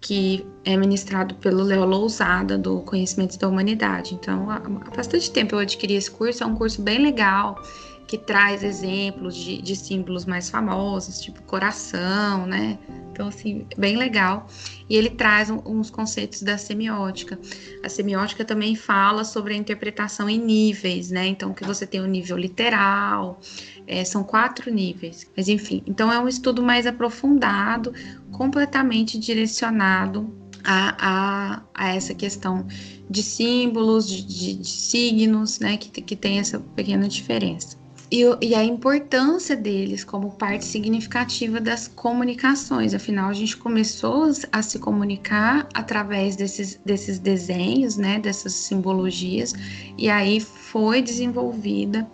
que 0.00 0.44
é 0.64 0.76
ministrado 0.76 1.36
pelo 1.36 1.62
Leo 1.62 1.84
Lousada, 1.84 2.58
do 2.58 2.80
Conhecimentos 2.80 3.36
da 3.36 3.46
Humanidade. 3.46 4.14
Então, 4.14 4.50
há, 4.50 4.58
bastante 4.94 5.30
tempo 5.30 5.54
eu 5.54 5.60
adquiri 5.60 5.94
esse 5.94 6.10
curso, 6.10 6.42
é 6.42 6.46
um 6.46 6.56
curso 6.56 6.82
bem 6.82 6.98
legal, 6.98 7.62
que 8.06 8.18
traz 8.18 8.62
exemplos 8.62 9.34
de, 9.34 9.60
de 9.62 9.74
símbolos 9.74 10.24
mais 10.24 10.50
famosos, 10.50 11.20
tipo 11.20 11.42
coração, 11.42 12.46
né? 12.46 12.78
Então, 13.10 13.28
assim, 13.28 13.66
bem 13.76 13.96
legal. 13.96 14.46
E 14.88 14.96
ele 14.96 15.10
traz 15.10 15.50
um, 15.50 15.60
uns 15.66 15.90
conceitos 15.90 16.42
da 16.42 16.56
semiótica. 16.56 17.38
A 17.84 17.88
semiótica 17.88 18.44
também 18.44 18.74
fala 18.74 19.24
sobre 19.24 19.54
a 19.54 19.56
interpretação 19.56 20.28
em 20.28 20.38
níveis, 20.38 21.10
né? 21.10 21.26
Então, 21.26 21.52
que 21.52 21.64
você 21.64 21.86
tem 21.86 22.00
o 22.00 22.06
nível 22.06 22.36
literal, 22.36 23.38
é, 23.86 24.04
são 24.04 24.24
quatro 24.24 24.72
níveis. 24.72 25.30
Mas, 25.36 25.48
enfim, 25.48 25.82
então 25.86 26.12
é 26.12 26.18
um 26.18 26.28
estudo 26.28 26.62
mais 26.62 26.86
aprofundado, 26.86 27.92
completamente 28.30 29.18
direcionado 29.18 30.32
a, 30.64 30.96
a, 30.98 31.62
a 31.74 31.94
essa 31.94 32.14
questão 32.14 32.66
de 33.08 33.22
símbolos, 33.22 34.08
de, 34.08 34.22
de, 34.22 34.54
de 34.54 34.68
signos, 34.68 35.58
né, 35.58 35.76
que, 35.76 36.00
que 36.00 36.16
tem 36.16 36.38
essa 36.38 36.58
pequena 36.58 37.08
diferença. 37.08 37.81
E, 38.12 38.24
e, 38.42 38.54
a 38.54 38.62
importância 38.62 39.56
deles 39.56 40.04
como 40.04 40.32
parte 40.32 40.66
significativa 40.66 41.58
das 41.58 41.88
comunicações. 41.88 42.92
Afinal, 42.92 43.30
a 43.30 43.32
gente 43.32 43.56
começou 43.56 44.30
a 44.52 44.60
se 44.60 44.78
comunicar 44.78 45.66
através 45.72 46.36
desses, 46.36 46.78
desses 46.84 47.18
desenhos, 47.18 47.96
né, 47.96 48.18
dessas 48.18 48.52
simbologias, 48.52 49.54
e 49.96 50.10
aí 50.10 50.40
foi 50.40 51.00
desenvolvida 51.00 52.06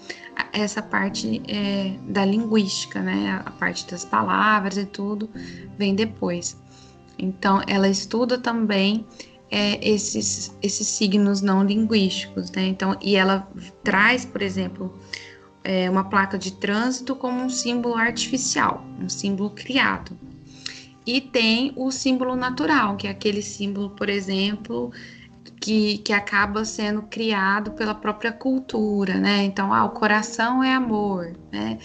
essa 0.53 0.81
parte 0.81 1.43
é, 1.49 1.97
da 2.09 2.25
linguística, 2.25 3.01
né, 3.01 3.43
a 3.45 3.51
parte 3.51 3.85
das 3.91 4.05
palavras 4.05 4.77
e 4.77 4.87
tudo 4.87 5.29
vem 5.77 5.97
depois. 5.97 6.57
Então, 7.19 7.61
ela 7.67 7.89
estuda 7.89 8.39
também 8.39 9.05
é, 9.51 9.79
esses, 9.83 10.57
esses 10.63 10.87
signos 10.87 11.41
não 11.41 11.65
linguísticos, 11.65 12.51
né? 12.53 12.67
Então, 12.67 12.97
e 13.03 13.17
ela 13.17 13.49
traz, 13.83 14.25
por 14.25 14.43
exemplo, 14.43 14.97
é, 15.65 15.89
uma 15.91 16.05
placa 16.05 16.39
de 16.39 16.53
trânsito 16.53 17.15
como 17.15 17.43
um 17.43 17.51
símbolo 17.51 17.95
artificial, 17.95 18.85
um 19.01 19.09
símbolo 19.09 19.51
criado. 19.51 20.17
E 21.07 21.21
tem 21.21 21.73
o 21.77 21.91
símbolo 21.91 22.37
natural, 22.37 22.97
que 22.97 23.07
é 23.07 23.11
aquele 23.11 23.43
símbolo, 23.43 23.91
por 23.91 24.09
exemplo, 24.09 24.93
que, 25.61 25.99
que 25.99 26.13
acaba 26.13 26.65
sendo 26.65 27.03
criado 27.03 27.73
pela 27.73 27.95
própria 27.95 28.33
cultura, 28.33 29.15
né? 29.15 29.45
Então, 29.45 29.73
ah, 29.73 29.85
o 29.85 29.91
coração 29.91 30.63
é 30.63 30.75
amor, 30.75 31.33
né? 31.51 31.79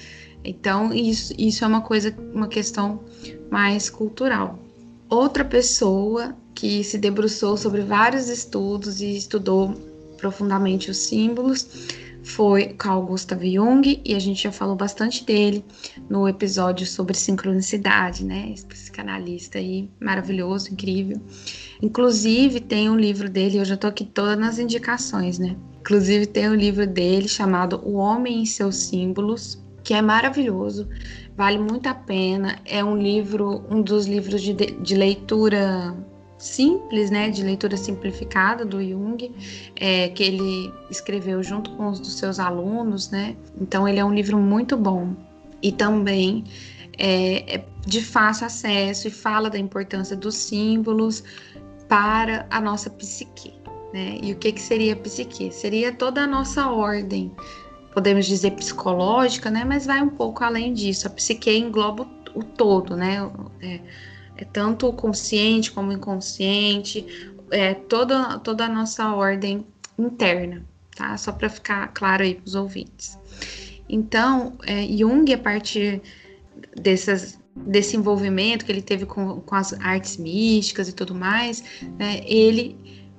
Então, 0.43 0.93
isso, 0.93 1.33
isso 1.37 1.63
é 1.63 1.67
uma 1.67 1.81
coisa, 1.81 2.13
uma 2.33 2.47
questão 2.47 3.01
mais 3.49 3.89
cultural. 3.89 4.59
Outra 5.09 5.45
pessoa 5.45 6.35
que 6.53 6.83
se 6.83 6.97
debruçou 6.97 7.55
sobre 7.55 7.81
vários 7.81 8.27
estudos 8.27 8.99
e 8.99 9.15
estudou 9.15 9.73
profundamente 10.17 10.91
os 10.91 10.97
símbolos 10.97 11.87
foi 12.23 12.67
Carl 12.73 13.05
Gustav 13.05 13.43
Jung, 13.43 14.01
e 14.03 14.15
a 14.15 14.19
gente 14.19 14.43
já 14.43 14.51
falou 14.51 14.75
bastante 14.75 15.25
dele 15.25 15.63
no 16.09 16.27
episódio 16.27 16.87
sobre 16.87 17.15
sincronicidade, 17.15 18.23
né? 18.23 18.51
Esse 18.53 18.65
psicanalista 18.65 19.57
aí 19.57 19.89
maravilhoso, 19.99 20.71
incrível. 20.71 21.21
Inclusive, 21.81 22.61
tem 22.61 22.89
um 22.89 22.95
livro 22.95 23.29
dele, 23.29 23.57
eu 23.57 23.65
já 23.65 23.75
tô 23.75 23.87
aqui 23.87 24.05
todas 24.05 24.39
nas 24.39 24.57
indicações, 24.57 25.37
né? 25.37 25.55
Inclusive, 25.81 26.25
tem 26.25 26.49
um 26.49 26.55
livro 26.55 26.87
dele 26.87 27.27
chamado 27.27 27.81
O 27.83 27.95
Homem 27.95 28.41
e 28.41 28.47
seus 28.47 28.77
Símbolos, 28.77 29.61
que 29.83 29.93
é 29.93 30.01
maravilhoso, 30.01 30.87
vale 31.35 31.59
muito 31.59 31.87
a 31.87 31.93
pena. 31.93 32.57
É 32.63 32.81
um 32.83 32.97
livro, 32.97 33.65
um 33.69 33.81
dos 33.81 34.05
livros 34.05 34.41
de, 34.41 34.53
de 34.53 34.95
leitura 34.95 35.93
simples, 36.43 37.09
né, 37.09 37.29
de 37.29 37.41
leitura 37.41 37.77
simplificada 37.77 38.65
do 38.65 38.83
Jung, 38.83 39.31
é, 39.77 40.09
que 40.09 40.21
ele 40.21 40.73
escreveu 40.89 41.41
junto 41.41 41.71
com 41.71 41.87
os 41.87 42.01
dos 42.01 42.17
seus 42.17 42.37
alunos, 42.37 43.09
né. 43.09 43.37
Então 43.59 43.87
ele 43.87 43.97
é 43.97 44.03
um 44.03 44.13
livro 44.13 44.37
muito 44.37 44.75
bom 44.75 45.15
e 45.61 45.71
também 45.71 46.43
é, 46.97 47.55
é 47.55 47.65
de 47.87 48.01
fácil 48.01 48.45
acesso 48.45 49.07
e 49.07 49.11
fala 49.11 49.49
da 49.49 49.57
importância 49.57 50.17
dos 50.17 50.35
símbolos 50.35 51.23
para 51.87 52.45
a 52.49 52.59
nossa 52.59 52.89
psique, 52.89 53.53
né. 53.93 54.17
E 54.21 54.33
o 54.33 54.35
que 54.35 54.51
que 54.51 54.61
seria 54.61 54.93
a 54.93 54.97
psique? 54.97 55.49
Seria 55.49 55.93
toda 55.93 56.23
a 56.23 56.27
nossa 56.27 56.67
ordem, 56.67 57.31
podemos 57.93 58.25
dizer 58.25 58.51
psicológica, 58.51 59.49
né, 59.49 59.63
mas 59.63 59.85
vai 59.85 60.01
um 60.01 60.09
pouco 60.09 60.43
além 60.43 60.73
disso. 60.73 61.07
A 61.07 61.09
psique 61.09 61.49
engloba 61.57 62.05
o, 62.35 62.43
todo, 62.43 62.97
né. 62.97 63.31
É, 63.61 63.79
é 64.37 64.45
tanto 64.45 64.91
consciente 64.93 65.71
como 65.71 65.91
inconsciente, 65.91 67.05
é 67.51 67.73
toda, 67.73 68.39
toda 68.39 68.65
a 68.65 68.69
nossa 68.69 69.13
ordem 69.13 69.65
interna, 69.97 70.65
tá? 70.95 71.15
Só 71.17 71.31
para 71.31 71.49
ficar 71.49 71.87
claro 71.89 72.23
aí 72.23 72.35
para 72.35 72.45
os 72.45 72.55
ouvintes. 72.55 73.17
Então, 73.87 74.57
é, 74.65 74.85
Jung, 74.87 75.31
a 75.33 75.37
partir 75.37 76.01
dessas, 76.75 77.39
desse 77.55 77.95
envolvimento 77.95 78.65
que 78.65 78.71
ele 78.71 78.81
teve 78.81 79.05
com, 79.05 79.41
com 79.41 79.55
as 79.55 79.73
artes 79.73 80.17
místicas 80.17 80.89
e 80.89 80.93
tudo 80.93 81.13
mais, 81.13 81.63
né, 81.99 82.21
ele 82.25 82.75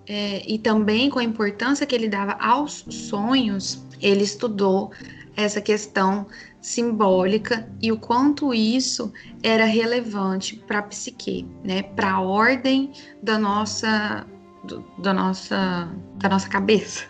é, 0.06 0.42
e 0.46 0.58
também 0.58 1.08
com 1.08 1.18
a 1.18 1.24
importância 1.24 1.86
que 1.86 1.94
ele 1.94 2.08
dava 2.08 2.32
aos 2.32 2.84
sonhos, 2.88 3.82
ele 4.02 4.22
estudou 4.22 4.90
essa 5.36 5.60
questão 5.60 6.26
simbólica 6.60 7.68
e 7.82 7.92
o 7.92 7.98
quanto 7.98 8.54
isso 8.54 9.12
era 9.42 9.66
relevante 9.66 10.56
para 10.56 10.78
a 10.78 10.82
psique, 10.82 11.46
né, 11.62 11.82
para 11.82 12.12
a 12.12 12.20
ordem 12.20 12.90
da 13.22 13.38
nossa, 13.38 14.26
do, 14.64 14.82
da 14.98 15.12
nossa, 15.12 15.88
da 16.16 16.28
nossa 16.28 16.48
cabeça, 16.48 17.04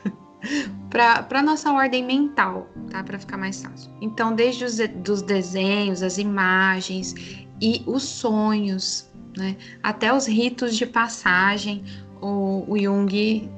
para 0.91 1.27
a 1.31 1.43
nossa 1.43 1.73
ordem 1.73 2.05
mental, 2.05 2.69
tá, 2.91 3.03
para 3.03 3.19
ficar 3.19 3.37
mais 3.37 3.63
fácil. 3.63 3.93
Então, 4.01 4.35
desde 4.35 4.65
os 4.65 4.79
dos 4.97 5.23
desenhos, 5.23 6.03
as 6.03 6.19
imagens 6.19 7.15
e 7.61 7.83
os 7.87 8.03
sonhos, 8.03 9.09
né, 9.37 9.57
até 9.83 10.13
os 10.13 10.27
ritos 10.27 10.77
de 10.77 10.87
passagem, 10.87 11.85
o, 12.21 12.65
o 12.69 12.79
Jung 12.79 13.49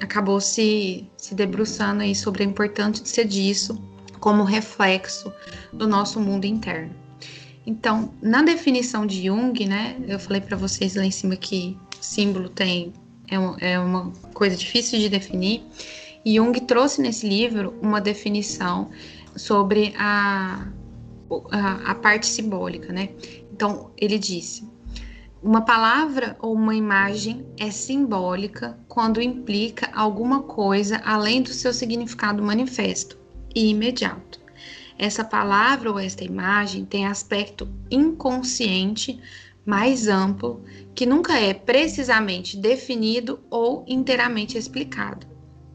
acabou 0.00 0.40
se, 0.40 1.08
se 1.16 1.34
debruçando 1.34 2.02
aí 2.02 2.14
sobre 2.14 2.42
a 2.42 2.46
importância 2.46 3.24
disso 3.24 3.91
como 4.22 4.44
reflexo 4.44 5.32
do 5.72 5.86
nosso 5.88 6.20
mundo 6.20 6.44
interno. 6.44 6.94
Então, 7.66 8.14
na 8.22 8.40
definição 8.40 9.04
de 9.04 9.26
Jung, 9.26 9.66
né, 9.66 9.96
eu 10.06 10.18
falei 10.18 10.40
para 10.40 10.56
vocês 10.56 10.94
lá 10.94 11.04
em 11.04 11.10
cima 11.10 11.34
que 11.34 11.76
símbolo 12.00 12.48
tem 12.48 12.92
é, 13.28 13.36
um, 13.36 13.56
é 13.58 13.78
uma 13.80 14.12
coisa 14.32 14.56
difícil 14.56 15.00
de 15.00 15.08
definir. 15.08 15.64
E 16.24 16.36
Jung 16.36 16.52
trouxe 16.60 17.02
nesse 17.02 17.28
livro 17.28 17.74
uma 17.82 18.00
definição 18.00 18.90
sobre 19.34 19.92
a, 19.98 20.68
a, 21.50 21.90
a 21.90 21.94
parte 21.96 22.26
simbólica, 22.26 22.92
né? 22.92 23.08
Então, 23.52 23.90
ele 23.96 24.20
disse: 24.20 24.68
uma 25.42 25.62
palavra 25.62 26.36
ou 26.40 26.54
uma 26.54 26.76
imagem 26.76 27.44
é 27.58 27.72
simbólica 27.72 28.78
quando 28.86 29.20
implica 29.20 29.90
alguma 29.92 30.44
coisa 30.44 31.02
além 31.04 31.42
do 31.42 31.50
seu 31.50 31.74
significado 31.74 32.40
manifesto 32.40 33.21
e 33.54 33.68
imediato. 33.68 34.40
Essa 34.98 35.24
palavra 35.24 35.90
ou 35.90 35.98
esta 35.98 36.24
imagem 36.24 36.84
tem 36.84 37.06
aspecto 37.06 37.68
inconsciente 37.90 39.20
mais 39.64 40.08
amplo 40.08 40.62
que 40.94 41.06
nunca 41.06 41.38
é 41.38 41.54
precisamente 41.54 42.56
definido 42.56 43.40
ou 43.50 43.84
inteiramente 43.88 44.58
explicado. 44.58 45.26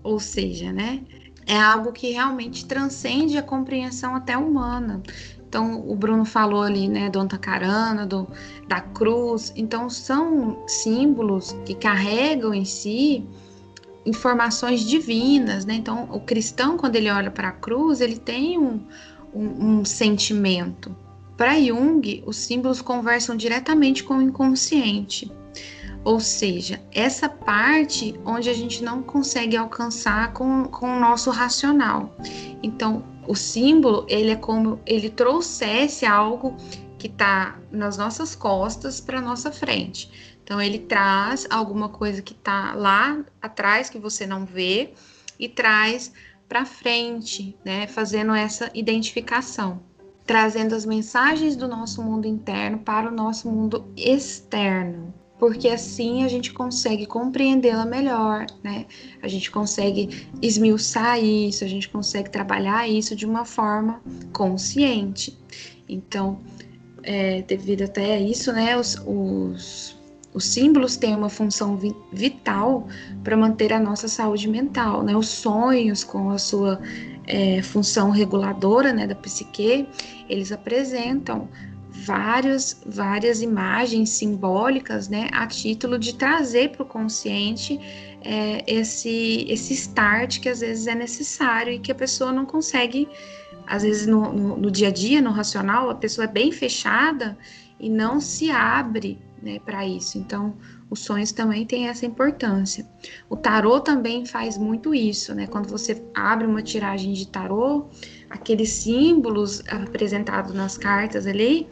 Ou 0.04 0.20
seja, 0.20 0.72
né, 0.72 1.04
é 1.46 1.58
algo 1.58 1.92
que 1.92 2.12
realmente 2.12 2.66
transcende 2.66 3.38
a 3.38 3.44
compreensão 3.44 4.16
até 4.16 4.38
humana. 4.38 5.02
Então, 5.48 5.90
o 5.90 5.96
Bruno 5.96 6.26
falou 6.26 6.62
ali, 6.62 6.90
né, 6.90 7.10
do 7.10 7.20
Antacarana, 7.20 8.06
do, 8.06 8.28
da 8.68 8.82
cruz. 8.82 9.54
Então, 9.56 9.90
são 9.90 10.62
símbolos 10.68 11.56
que 11.66 11.74
carregam 11.74 12.54
em 12.54 12.66
si 12.66 13.26
informações 14.08 14.82
divinas, 14.82 15.66
né? 15.66 15.76
Então, 15.76 16.08
o 16.12 16.20
cristão, 16.20 16.78
quando 16.78 16.96
ele 16.96 17.12
olha 17.12 17.30
para 17.30 17.50
a 17.50 17.52
cruz, 17.52 18.00
ele 18.00 18.18
tem 18.18 18.58
um, 18.58 18.80
um, 19.34 19.80
um 19.80 19.86
sentimento. 19.86 20.96
Para 21.36 21.60
Jung, 21.60 22.24
os 22.26 22.38
símbolos 22.38 22.82
conversam 22.82 23.36
diretamente 23.36 24.04
com 24.04 24.18
o 24.18 24.22
inconsciente, 24.22 25.32
ou 26.04 26.20
seja, 26.20 26.82
essa 26.92 27.28
parte 27.28 28.18
onde 28.26 28.50
a 28.50 28.54
gente 28.54 28.82
não 28.84 29.04
consegue 29.04 29.58
alcançar 29.58 30.32
com, 30.34 30.64
com 30.66 30.96
o 30.96 31.00
nosso 31.00 31.30
racional. 31.30 32.16
Então, 32.64 33.04
o 33.28 33.36
símbolo, 33.36 34.06
ele 34.08 34.32
é 34.32 34.36
como 34.36 34.80
ele 34.86 35.10
trouxesse 35.10 36.06
algo 36.06 36.56
que 36.98 37.08
está 37.08 37.60
nas 37.72 37.98
nossas 37.98 38.36
costas 38.36 39.02
para 39.02 39.22
nossa 39.22 39.52
frente. 39.52 40.37
Então 40.48 40.62
ele 40.62 40.80
traz 40.80 41.46
alguma 41.50 41.89
coisa 41.89 42.22
que 42.22 42.32
está 42.32 42.74
lá 42.74 43.22
atrás 43.42 43.89
que 43.89 44.00
você 44.00 44.25
não 44.25 44.46
vê 44.46 44.94
e 45.38 45.50
traz 45.50 46.13
para 46.48 46.63
frente, 46.63 47.54
né, 47.66 47.86
fazendo 47.86 48.34
essa 48.34 48.72
identificação, 48.74 49.82
trazendo 50.25 50.74
as 50.74 50.86
mensagens 50.86 51.58
do 51.58 51.68
nosso 51.68 52.01
mundo 52.01 52.30
interno 52.30 52.77
para 52.77 53.10
o 53.10 53.13
nosso 53.13 53.50
mundo 53.51 53.92
externo, 53.98 55.13
porque 55.38 55.68
assim 55.68 56.24
a 56.24 56.30
gente 56.30 56.54
consegue 56.54 57.06
compreendê-la 57.06 57.86
melhor, 57.86 58.46
né? 58.63 58.86
A 59.22 59.27
gente 59.27 59.51
consegue 59.51 60.30
esmiuçar 60.42 61.22
isso, 61.22 61.66
a 61.66 61.68
gente 61.68 61.89
consegue 61.89 62.30
trabalhar 62.30 62.88
isso 62.88 63.18
de 63.18 63.25
uma 63.25 63.44
forma 63.44 64.01
consciente. 64.32 65.38
Então, 65.89 66.39
é, 67.04 67.42
devido 67.42 67.82
até 67.82 68.13
a 68.13 68.20
isso, 68.22 68.54
né, 68.54 68.77
os, 68.77 68.96
os 69.06 69.97
os 70.38 70.46
símbolos 70.46 70.96
têm 70.98 71.15
uma 71.15 71.29
função 71.29 71.75
vi 71.75 71.96
vital 72.13 72.88
para 73.24 73.36
manter 73.36 73.74
a 73.74 73.79
nossa 73.79 74.08
saúde 74.08 74.48
mental, 74.48 75.01
né? 75.01 75.17
Os 75.17 75.27
sonhos, 75.27 76.03
com 76.03 76.29
a 76.29 76.38
sua 76.38 76.79
é, 77.25 77.63
função 77.63 78.12
reguladora, 78.12 78.94
né, 78.94 79.08
da 79.08 79.15
psique, 79.15 79.88
eles 80.29 80.51
apresentam 80.51 81.50
várias, 81.89 82.79
várias 82.86 83.41
imagens 83.41 84.12
simbólicas, 84.12 85.10
né, 85.10 85.27
a 85.34 85.48
título 85.48 85.98
de 85.98 86.13
trazer 86.13 86.70
para 86.70 86.84
o 86.84 86.86
consciente 86.86 87.79
é, 88.22 88.63
esse, 88.67 89.44
esse 89.50 89.74
start 89.74 90.39
que 90.39 90.50
às 90.50 90.60
vezes 90.60 90.86
é 90.86 90.94
necessário 90.94 91.74
e 91.74 91.79
que 91.79 91.91
a 91.91 91.96
pessoa 91.96 92.32
não 92.32 92.46
consegue, 92.46 93.10
às 93.65 93.82
vezes 93.82 94.06
no, 94.06 94.32
no, 94.32 94.56
no 94.56 94.70
dia 94.70 94.89
a 94.89 94.91
dia, 94.91 95.20
no 95.20 95.32
racional, 95.32 95.89
a 95.89 95.96
pessoa 95.96 96.25
é 96.25 96.32
bem 96.32 96.51
fechada 96.51 97.36
e 97.79 97.89
não 97.89 98.22
se 98.22 98.51
abre 98.51 99.20
né, 99.48 99.60
para 99.63 99.88
isso. 99.88 100.18
Então, 100.18 100.58
os 100.89 101.00
sonhos 101.00 101.32
também 101.32 101.66
têm 101.66 101.88
essa 101.88 102.06
importância. 102.06 102.86
O 103.30 103.38
tarô 103.38 103.80
também 103.80 104.25
faz 104.25 104.58
muito 104.58 104.94
isso, 104.94 105.34
né? 105.34 105.48
Quando 105.48 105.70
você 105.70 106.04
abre 106.13 106.46
uma 106.46 106.62
tiragem 106.62 107.13
de 107.13 107.25
tarô, 107.30 107.88
aqueles 108.30 108.70
símbolos 108.70 109.63
apresentados 109.70 110.54
nas 110.54 110.77
cartas 110.77 111.25
ali, 111.25 111.66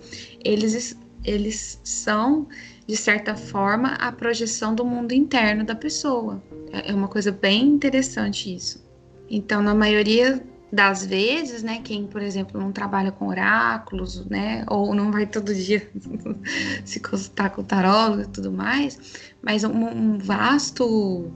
eles, 0.44 0.98
eles 1.25 1.82
são, 1.84 2.48
de 2.88 2.96
certa 2.96 3.36
forma, 3.36 3.89
a 3.96 4.10
projeção 4.10 4.74
do 4.74 4.86
mundo 4.86 5.12
interno 5.12 5.65
da 5.65 5.75
pessoa. 5.75 6.41
É, 6.72 6.91
é 6.91 6.96
uma 6.96 7.10
coisa 7.10 7.29
bem 7.29 7.67
interessante 7.67 8.55
isso. 8.55 8.82
Então, 9.29 9.62
na 9.62 9.75
maioria 9.75 10.41
das 10.75 11.05
vezes, 11.05 11.63
né, 11.63 11.79
quem, 11.84 12.05
por 12.05 12.22
exemplo, 12.22 12.60
não 12.60 12.72
trabalha 12.72 13.12
com 13.12 13.27
oráculos, 13.27 14.25
né, 14.25 14.65
ou 14.70 14.94
não 14.94 15.12
vai 15.12 15.25
todo 15.25 15.55
dia 15.55 15.89
se 16.84 17.00
consultar 17.00 17.50
com 17.50 17.63
tarólogo 17.63 18.24
e 18.24 18.27
tudo 18.27 18.51
mais, 18.51 19.00
mas 19.41 19.63
um, 19.63 19.72
um 19.72 20.17
vasto 20.17 21.32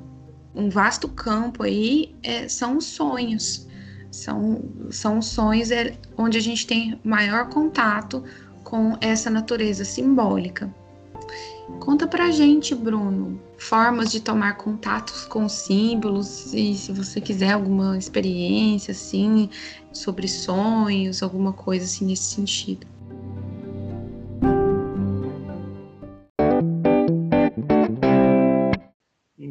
um 0.53 0.69
vasto 0.69 1.07
campo 1.07 1.63
aí 1.63 2.15
é, 2.21 2.47
são 2.47 2.77
os 2.77 2.85
sonhos, 2.85 3.67
são, 4.11 4.61
são 4.89 5.21
sonhos 5.21 5.71
é, 5.71 5.95
onde 6.17 6.37
a 6.37 6.41
gente 6.41 6.67
tem 6.67 6.99
maior 7.03 7.49
contato 7.49 8.23
com 8.63 8.97
essa 8.99 9.29
natureza 9.29 9.85
simbólica. 9.85 10.73
Conta 11.79 12.07
pra 12.07 12.31
gente, 12.31 12.73
Bruno, 12.73 13.39
formas 13.57 14.11
de 14.11 14.19
tomar 14.19 14.57
contatos 14.57 15.25
com 15.25 15.47
símbolos 15.47 16.53
e 16.53 16.73
se 16.75 16.91
você 16.91 17.21
quiser 17.21 17.51
alguma 17.51 17.97
experiência 17.97 18.91
assim 18.91 19.49
sobre 19.93 20.27
sonhos, 20.27 21.21
alguma 21.21 21.53
coisa 21.53 21.85
assim 21.85 22.05
nesse 22.05 22.35
sentido. 22.35 22.87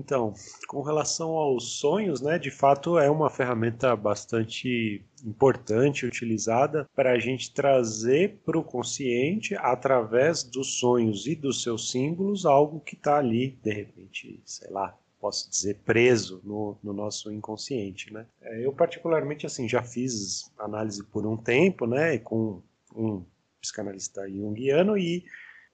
Então, 0.08 0.32
com 0.66 0.80
relação 0.80 1.32
aos 1.32 1.78
sonhos, 1.78 2.22
né, 2.22 2.38
de 2.38 2.50
fato 2.50 2.98
é 2.98 3.10
uma 3.10 3.28
ferramenta 3.28 3.94
bastante 3.94 5.04
importante 5.22 6.06
utilizada 6.06 6.88
para 6.96 7.12
a 7.12 7.18
gente 7.18 7.52
trazer 7.52 8.40
para 8.42 8.58
o 8.58 8.64
consciente, 8.64 9.54
através 9.56 10.42
dos 10.42 10.78
sonhos 10.78 11.26
e 11.26 11.34
dos 11.34 11.62
seus 11.62 11.90
símbolos, 11.90 12.46
algo 12.46 12.80
que 12.80 12.94
está 12.94 13.18
ali, 13.18 13.58
de 13.62 13.70
repente, 13.70 14.40
sei 14.46 14.70
lá, 14.70 14.96
posso 15.20 15.50
dizer, 15.50 15.78
preso 15.84 16.40
no, 16.42 16.78
no, 16.82 16.94
nosso 16.94 17.30
inconsciente, 17.30 18.10
né? 18.10 18.24
É, 18.40 18.64
eu 18.64 18.72
particularmente, 18.72 19.44
assim, 19.44 19.68
já 19.68 19.82
fiz 19.82 20.50
análise 20.58 21.04
por 21.04 21.26
um 21.26 21.36
tempo, 21.36 21.86
né, 21.86 22.16
com 22.16 22.62
um 22.96 23.22
psicanalista 23.60 24.26
junguiano 24.26 24.96
e 24.96 25.22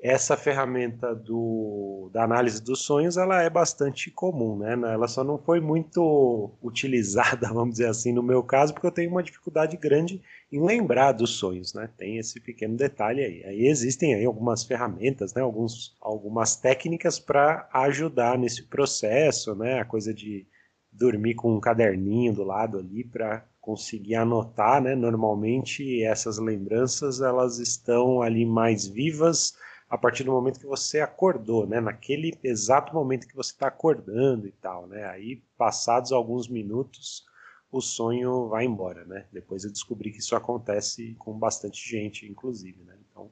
essa 0.04 0.36
ferramenta 0.36 1.14
do, 1.14 2.10
da 2.12 2.24
análise 2.24 2.62
dos 2.62 2.82
sonhos 2.82 3.16
ela 3.16 3.42
é 3.42 3.48
bastante 3.48 4.10
comum, 4.10 4.58
né? 4.58 4.74
Ela 4.74 5.08
só 5.08 5.24
não 5.24 5.38
foi 5.38 5.60
muito 5.60 6.52
utilizada, 6.62 7.48
vamos 7.54 7.76
dizer 7.76 7.88
assim, 7.88 8.12
no 8.12 8.22
meu 8.22 8.42
caso, 8.42 8.74
porque 8.74 8.86
eu 8.86 8.92
tenho 8.92 9.10
uma 9.10 9.22
dificuldade 9.22 9.78
grande 9.78 10.20
em 10.52 10.62
lembrar 10.62 11.12
dos 11.12 11.38
sonhos, 11.38 11.72
né? 11.72 11.88
Tem 11.96 12.18
esse 12.18 12.38
pequeno 12.38 12.76
detalhe 12.76 13.24
aí. 13.24 13.44
Aí 13.44 13.66
existem 13.66 14.14
aí 14.14 14.26
algumas 14.26 14.62
ferramentas, 14.62 15.32
né? 15.32 15.40
Alguns, 15.40 15.96
algumas 16.02 16.54
técnicas 16.54 17.18
para 17.18 17.66
ajudar 17.72 18.36
nesse 18.36 18.64
processo, 18.64 19.54
né? 19.54 19.80
A 19.80 19.86
coisa 19.86 20.12
de 20.12 20.46
dormir 20.92 21.34
com 21.34 21.56
um 21.56 21.60
caderninho 21.60 22.34
do 22.34 22.44
lado 22.44 22.78
ali 22.78 23.04
para 23.04 23.42
conseguir 23.58 24.16
anotar, 24.16 24.82
né? 24.82 24.94
Normalmente 24.94 26.04
essas 26.04 26.36
lembranças 26.36 27.22
elas 27.22 27.58
estão 27.58 28.20
ali 28.20 28.44
mais 28.44 28.86
vivas 28.86 29.54
a 29.88 29.98
partir 29.98 30.24
do 30.24 30.32
momento 30.32 30.58
que 30.58 30.66
você 30.66 31.00
acordou, 31.00 31.66
né? 31.66 31.80
Naquele 31.80 32.36
exato 32.42 32.94
momento 32.94 33.26
que 33.26 33.36
você 33.36 33.52
está 33.52 33.68
acordando 33.68 34.46
e 34.46 34.52
tal, 34.52 34.86
né? 34.86 35.04
Aí, 35.04 35.42
passados 35.56 36.12
alguns 36.12 36.48
minutos, 36.48 37.24
o 37.70 37.80
sonho 37.80 38.48
vai 38.48 38.64
embora, 38.64 39.04
né? 39.04 39.26
Depois 39.32 39.64
eu 39.64 39.70
descobri 39.70 40.10
que 40.10 40.18
isso 40.18 40.36
acontece 40.36 41.14
com 41.18 41.38
bastante 41.38 41.88
gente, 41.88 42.26
inclusive, 42.26 42.82
né? 42.84 42.96
Então, 43.10 43.30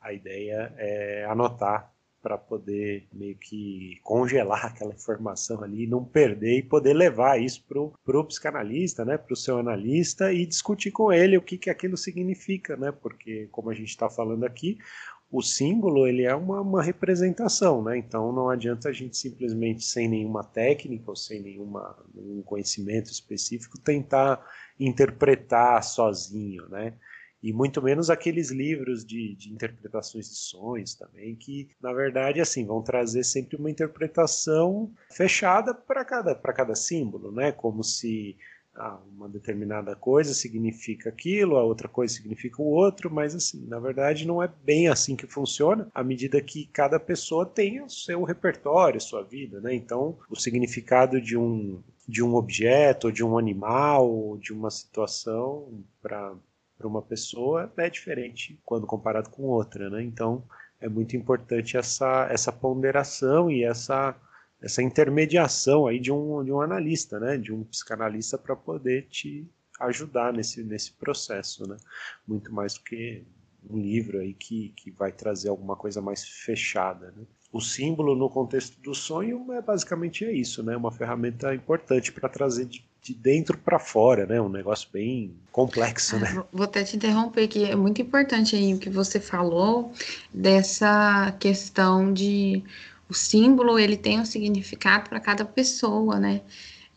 a 0.00 0.12
ideia 0.12 0.72
é 0.76 1.24
anotar 1.24 1.94
para 2.24 2.38
poder 2.38 3.06
meio 3.12 3.36
que 3.36 4.00
congelar 4.02 4.64
aquela 4.66 4.94
informação 4.94 5.62
ali, 5.62 5.86
não 5.86 6.02
perder 6.02 6.56
e 6.58 6.62
poder 6.62 6.94
levar 6.94 7.38
isso 7.38 7.62
para 8.02 8.18
o 8.18 8.24
psicanalista, 8.24 9.04
né, 9.04 9.18
para 9.18 9.34
o 9.34 9.36
seu 9.36 9.58
analista 9.58 10.32
e 10.32 10.46
discutir 10.46 10.90
com 10.90 11.12
ele 11.12 11.36
o 11.36 11.42
que, 11.42 11.58
que 11.58 11.68
aquilo 11.68 11.98
significa, 11.98 12.78
né, 12.78 12.90
porque 12.90 13.46
como 13.52 13.68
a 13.68 13.74
gente 13.74 13.90
está 13.90 14.08
falando 14.08 14.44
aqui, 14.44 14.78
o 15.36 15.42
símbolo 15.42 16.06
ele 16.06 16.22
é 16.22 16.32
uma, 16.32 16.60
uma, 16.60 16.80
representação, 16.80 17.82
né? 17.82 17.98
Então 17.98 18.32
não 18.32 18.48
adianta 18.48 18.88
a 18.88 18.92
gente 18.92 19.16
simplesmente 19.16 19.82
sem 19.84 20.08
nenhuma 20.08 20.44
técnica 20.44 21.10
ou 21.10 21.16
sem 21.16 21.42
nenhuma, 21.42 21.98
nenhum 22.14 22.40
conhecimento 22.40 23.10
específico 23.10 23.76
tentar 23.76 24.40
interpretar 24.78 25.82
sozinho, 25.82 26.68
né? 26.68 26.94
E 27.42 27.52
muito 27.52 27.82
menos 27.82 28.10
aqueles 28.10 28.52
livros 28.52 29.04
de, 29.04 29.34
de 29.34 29.52
interpretações 29.52 30.28
de 30.28 30.36
sonhos 30.36 30.94
também, 30.94 31.34
que 31.34 31.68
na 31.82 31.92
verdade 31.92 32.40
assim 32.40 32.64
vão 32.64 32.80
trazer 32.80 33.24
sempre 33.24 33.56
uma 33.56 33.68
interpretação 33.68 34.92
fechada 35.10 35.74
para 35.74 36.04
cada, 36.04 36.36
cada 36.36 36.76
símbolo, 36.76 37.32
né? 37.32 37.50
Como 37.50 37.82
se 37.82 38.36
ah, 38.76 38.98
uma 39.16 39.28
determinada 39.28 39.94
coisa 39.94 40.34
significa 40.34 41.08
aquilo, 41.08 41.56
a 41.56 41.62
outra 41.62 41.88
coisa 41.88 42.12
significa 42.12 42.60
o 42.60 42.66
outro, 42.66 43.10
mas 43.10 43.34
assim, 43.34 43.64
na 43.66 43.78
verdade 43.78 44.26
não 44.26 44.42
é 44.42 44.48
bem 44.64 44.88
assim 44.88 45.14
que 45.14 45.26
funciona, 45.26 45.88
à 45.94 46.02
medida 46.02 46.40
que 46.40 46.66
cada 46.66 46.98
pessoa 46.98 47.46
tem 47.46 47.80
o 47.80 47.88
seu 47.88 48.22
repertório, 48.24 49.00
sua 49.00 49.22
vida, 49.22 49.60
né? 49.60 49.74
Então, 49.74 50.18
o 50.28 50.36
significado 50.36 51.20
de 51.20 51.36
um 51.36 51.82
de 52.06 52.22
um 52.22 52.34
objeto, 52.34 53.10
de 53.10 53.24
um 53.24 53.38
animal, 53.38 54.36
de 54.38 54.52
uma 54.52 54.70
situação 54.70 55.84
para 56.02 56.34
para 56.76 56.88
uma 56.88 57.00
pessoa 57.00 57.72
é 57.76 57.88
diferente 57.88 58.58
quando 58.64 58.86
comparado 58.86 59.30
com 59.30 59.44
outra, 59.44 59.88
né? 59.88 60.02
Então, 60.02 60.42
é 60.80 60.88
muito 60.88 61.16
importante 61.16 61.76
essa 61.76 62.26
essa 62.30 62.52
ponderação 62.52 63.50
e 63.50 63.64
essa 63.64 64.14
essa 64.64 64.82
intermediação 64.82 65.86
aí 65.86 66.00
de 66.00 66.10
um, 66.10 66.42
de 66.42 66.50
um 66.50 66.60
analista, 66.60 67.20
né, 67.20 67.36
de 67.36 67.52
um 67.52 67.62
psicanalista 67.64 68.38
para 68.38 68.56
poder 68.56 69.06
te 69.10 69.46
ajudar 69.78 70.32
nesse, 70.32 70.62
nesse 70.64 70.92
processo, 70.92 71.68
né, 71.68 71.76
muito 72.26 72.52
mais 72.52 72.74
do 72.74 72.80
que 72.80 73.22
um 73.68 73.78
livro 73.78 74.20
aí 74.20 74.32
que, 74.32 74.72
que 74.74 74.90
vai 74.90 75.12
trazer 75.12 75.50
alguma 75.50 75.76
coisa 75.76 76.00
mais 76.00 76.24
fechada, 76.24 77.12
né. 77.16 77.24
O 77.52 77.60
símbolo 77.60 78.16
no 78.16 78.28
contexto 78.28 78.80
do 78.80 78.92
sonho 78.92 79.52
é 79.52 79.62
basicamente 79.62 80.24
é 80.24 80.32
isso, 80.32 80.62
né, 80.62 80.76
uma 80.76 80.90
ferramenta 80.90 81.54
importante 81.54 82.10
para 82.10 82.28
trazer 82.28 82.64
de, 82.64 82.84
de 83.00 83.14
dentro 83.14 83.56
para 83.58 83.78
fora, 83.78 84.26
né, 84.26 84.40
um 84.40 84.48
negócio 84.48 84.88
bem 84.90 85.36
complexo, 85.52 86.18
né. 86.18 86.34
Ah, 86.38 86.46
vou 86.50 86.64
até 86.64 86.82
te 86.82 86.96
interromper 86.96 87.46
que 87.48 87.64
é 87.64 87.76
muito 87.76 88.00
importante 88.00 88.56
aí 88.56 88.72
o 88.74 88.78
que 88.78 88.90
você 88.90 89.20
falou 89.20 89.92
dessa 90.32 91.32
questão 91.38 92.12
de 92.12 92.64
o 93.14 93.16
símbolo 93.16 93.78
ele 93.78 93.96
tem 93.96 94.20
um 94.20 94.24
significado 94.24 95.08
para 95.08 95.20
cada 95.20 95.44
pessoa, 95.44 96.18
né? 96.18 96.42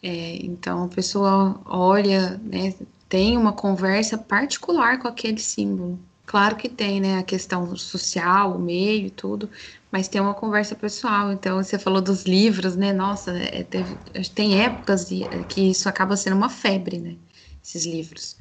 É, 0.02 0.38
então 0.44 0.86
a 0.86 0.88
pessoa 0.88 1.62
olha, 1.66 2.38
né, 2.44 2.74
tem 3.08 3.38
uma 3.38 3.54
conversa 3.54 4.18
particular 4.18 5.00
com 5.00 5.08
aquele 5.08 5.40
símbolo. 5.40 6.00
Claro 6.26 6.56
que 6.56 6.68
tem, 6.68 7.00
né, 7.00 7.20
a 7.20 7.24
questão 7.24 7.74
social, 7.78 8.56
o 8.56 8.60
meio 8.60 9.08
e 9.08 9.10
tudo, 9.12 9.50
mas 9.92 10.08
tem 10.08 10.20
uma 10.20 10.34
conversa 10.34 10.76
pessoal. 10.76 11.32
Então 11.32 11.64
você 11.64 11.78
falou 11.78 12.02
dos 12.02 12.24
livros, 12.24 12.76
né? 12.76 12.92
Nossa, 12.92 13.32
é, 13.38 13.64
teve, 13.64 13.96
tem 14.34 14.62
épocas 14.62 15.08
que 15.48 15.70
isso 15.70 15.88
acaba 15.88 16.18
sendo 16.18 16.36
uma 16.36 16.50
febre, 16.50 16.98
né? 16.98 17.16
Esses 17.64 17.86
livros. 17.86 18.38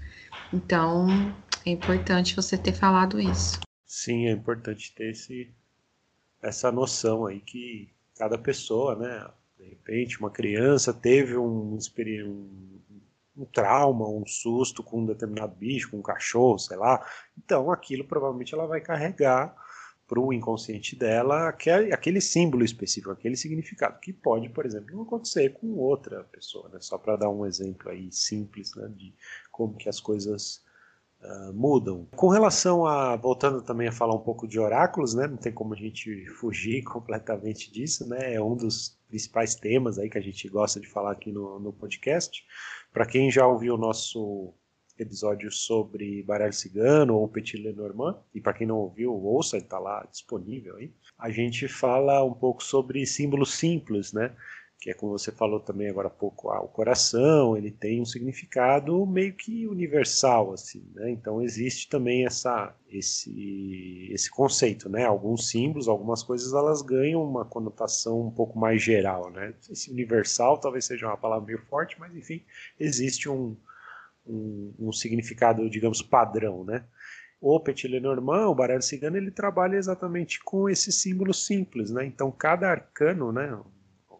Então 0.53 1.35
é 1.65 1.71
importante 1.71 2.35
você 2.35 2.57
ter 2.57 2.73
falado 2.73 3.21
isso. 3.21 3.61
Sim, 3.87 4.27
é 4.27 4.33
importante 4.33 4.93
ter 4.95 5.11
esse 5.11 5.55
essa 6.47 6.71
noção 6.71 7.27
aí 7.27 7.41
que 7.41 7.89
cada 8.17 8.39
pessoa, 8.39 8.95
né, 8.95 9.29
de 9.59 9.65
repente 9.69 10.19
uma 10.19 10.31
criança 10.31 10.93
teve 10.93 11.37
um, 11.37 11.79
um, 11.79 12.81
um 13.37 13.45
trauma, 13.45 14.09
um 14.09 14.27
susto 14.27 14.83
com 14.83 15.01
um 15.01 15.07
determinado 15.07 15.55
bicho, 15.55 15.91
com 15.91 15.99
um 15.99 16.03
cachorro, 16.03 16.59
sei 16.59 16.77
lá, 16.77 17.05
então 17.37 17.71
aquilo 17.71 18.05
provavelmente 18.05 18.55
ela 18.55 18.67
vai 18.67 18.81
carregar 18.81 19.55
para 20.07 20.21
o 20.21 20.33
inconsciente 20.33 20.95
dela 20.95 21.49
aquele, 21.49 21.93
aquele 21.93 22.21
símbolo 22.21 22.65
específico, 22.65 23.11
aquele 23.11 23.37
significado, 23.37 23.99
que 23.99 24.13
pode, 24.13 24.49
por 24.49 24.65
exemplo, 24.65 24.95
não 24.95 25.03
acontecer 25.03 25.53
com 25.55 25.75
outra 25.75 26.23
pessoa, 26.25 26.69
né? 26.69 26.79
só 26.81 26.97
para 26.97 27.17
dar 27.17 27.29
um 27.29 27.45
exemplo 27.45 27.91
aí 27.91 28.11
simples 28.13 28.73
né, 28.77 28.89
de 28.97 29.13
como 29.51 29.75
que 29.75 29.89
as 29.89 29.99
coisas 29.99 30.65
uh, 31.27 31.53
mudam. 31.53 32.07
Com 32.17 32.29
relação 32.29 32.87
a, 32.87 33.17
voltando 33.17 33.63
também 33.63 33.89
a 33.89 33.93
falar 33.93 34.15
um 34.15 34.21
pouco 34.21 34.47
de 34.47 34.59
oráculos, 34.59 35.15
né, 35.15 35.27
não 35.27 35.37
tem 35.37 35.53
como 35.53 35.75
a 35.75 35.77
gente 35.77 36.27
fugir 36.39 36.83
completamente 36.85 37.73
disso, 37.73 38.09
né, 38.09 38.35
é 38.35 38.41
um 38.41 38.57
dos 38.57 38.99
principais 39.09 39.55
temas 39.55 39.99
aí 39.99 40.09
que 40.09 40.19
a 40.19 40.23
gente 40.23 40.49
gosta 40.49 40.81
de 40.81 40.89
falar 40.89 41.13
aqui 41.13 41.33
no, 41.33 41.59
no 41.59 41.73
podcast. 41.73 42.45
Para 42.93 43.07
quem 43.07 43.31
já 43.31 43.47
ouviu 43.47 43.75
o 43.75 43.79
nosso 43.79 44.55
episódio 44.99 45.51
sobre 45.51 46.23
baralho 46.23 46.53
cigano 46.53 47.17
ou 47.17 47.29
Petit 47.29 47.59
Lenormand, 47.59 48.19
e 48.35 48.41
para 48.41 48.55
quem 48.55 48.67
não 48.67 48.79
ouviu, 48.79 49.13
ouça, 49.13 49.57
ele 49.57 49.65
está 49.65 49.79
lá 49.79 50.07
disponível 50.11 50.77
aí. 50.77 50.93
A 51.19 51.31
gente 51.31 51.69
fala 51.69 52.25
um 52.25 52.33
pouco 52.33 52.63
sobre 52.63 53.05
símbolos 53.07 53.55
simples, 53.55 54.13
né? 54.13 54.35
Que 54.79 54.91
é 54.91 54.95
como 54.95 55.19
você 55.19 55.33
falou 55.33 55.59
também 55.59 55.89
agora 55.89 56.09
há 56.09 56.11
pouco, 56.11 56.51
ah, 56.51 56.61
o 56.61 56.69
coração, 56.69 57.57
ele 57.57 57.71
tem 57.71 58.01
um 58.01 58.05
significado 58.05 59.07
meio 59.07 59.35
que 59.35 59.67
universal, 59.67 60.53
assim, 60.53 60.85
né? 60.95 61.11
Então 61.11 61.41
existe 61.43 61.89
também 61.89 62.27
essa, 62.27 62.75
esse, 62.91 64.09
esse 64.13 64.31
conceito, 64.31 64.89
né? 64.89 65.05
Alguns 65.05 65.49
símbolos, 65.49 65.89
algumas 65.89 66.23
coisas, 66.23 66.53
elas 66.53 66.83
ganham 66.83 67.25
uma 67.25 67.45
conotação 67.45 68.21
um 68.21 68.31
pouco 68.31 68.59
mais 68.59 68.83
geral, 68.83 69.31
né? 69.31 69.55
Esse 69.71 69.91
universal 69.91 70.59
talvez 70.59 70.85
seja 70.85 71.07
uma 71.07 71.17
palavra 71.17 71.47
meio 71.47 71.63
forte, 71.67 71.99
mas 71.99 72.15
enfim, 72.15 72.43
existe 72.79 73.29
um, 73.31 73.57
um, 74.27 74.75
um 74.79 74.93
significado, 74.93 75.69
digamos, 75.71 76.03
padrão, 76.03 76.65
né? 76.65 76.85
O 77.41 77.59
Petit 77.61 77.89
Lenormand, 77.89 78.49
o 78.49 78.55
baralho 78.55 78.83
cigano, 78.83 79.17
ele 79.17 79.31
trabalha 79.31 79.77
exatamente 79.77 80.43
com 80.45 80.69
esses 80.69 80.97
símbolos 80.97 81.47
simples, 81.47 81.91
né? 81.91 82.05
Então 82.05 82.31
cada 82.31 82.71
arcano, 82.71 83.33
né? 83.33 83.59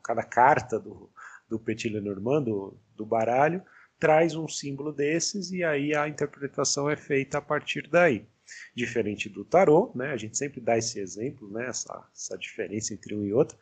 Cada 0.07 0.23
carta 0.23 0.79
do, 0.79 1.11
do 1.49 1.59
Petit 1.59 1.89
Lenormand, 1.89 2.45
do, 2.45 2.77
do 2.95 3.05
baralho, 3.05 3.61
traz 3.99 4.37
um 4.37 4.47
símbolo 4.47 4.93
desses 4.93 5.51
e 5.51 5.65
aí 5.65 5.95
a 5.95 6.09
interpretação 6.09 6.89
é 6.89 6.97
feita 6.97 7.39
a 7.39 7.43
partir 7.43 7.89
daí. 7.89 8.25
Diferente 8.75 9.29
do 9.29 9.45
tarô, 9.45 9.91
né, 9.95 10.13
a 10.13 10.17
gente 10.17 10.39
sempre 10.39 10.61
dá 10.61 10.79
esse 10.79 11.01
exemplo, 11.01 11.51
né, 11.51 11.67
essa, 11.67 12.07
essa 12.15 12.39
diferença 12.39 12.95
entre 12.95 13.15
um 13.15 13.25
e 13.25 13.33
outro, 13.33 13.59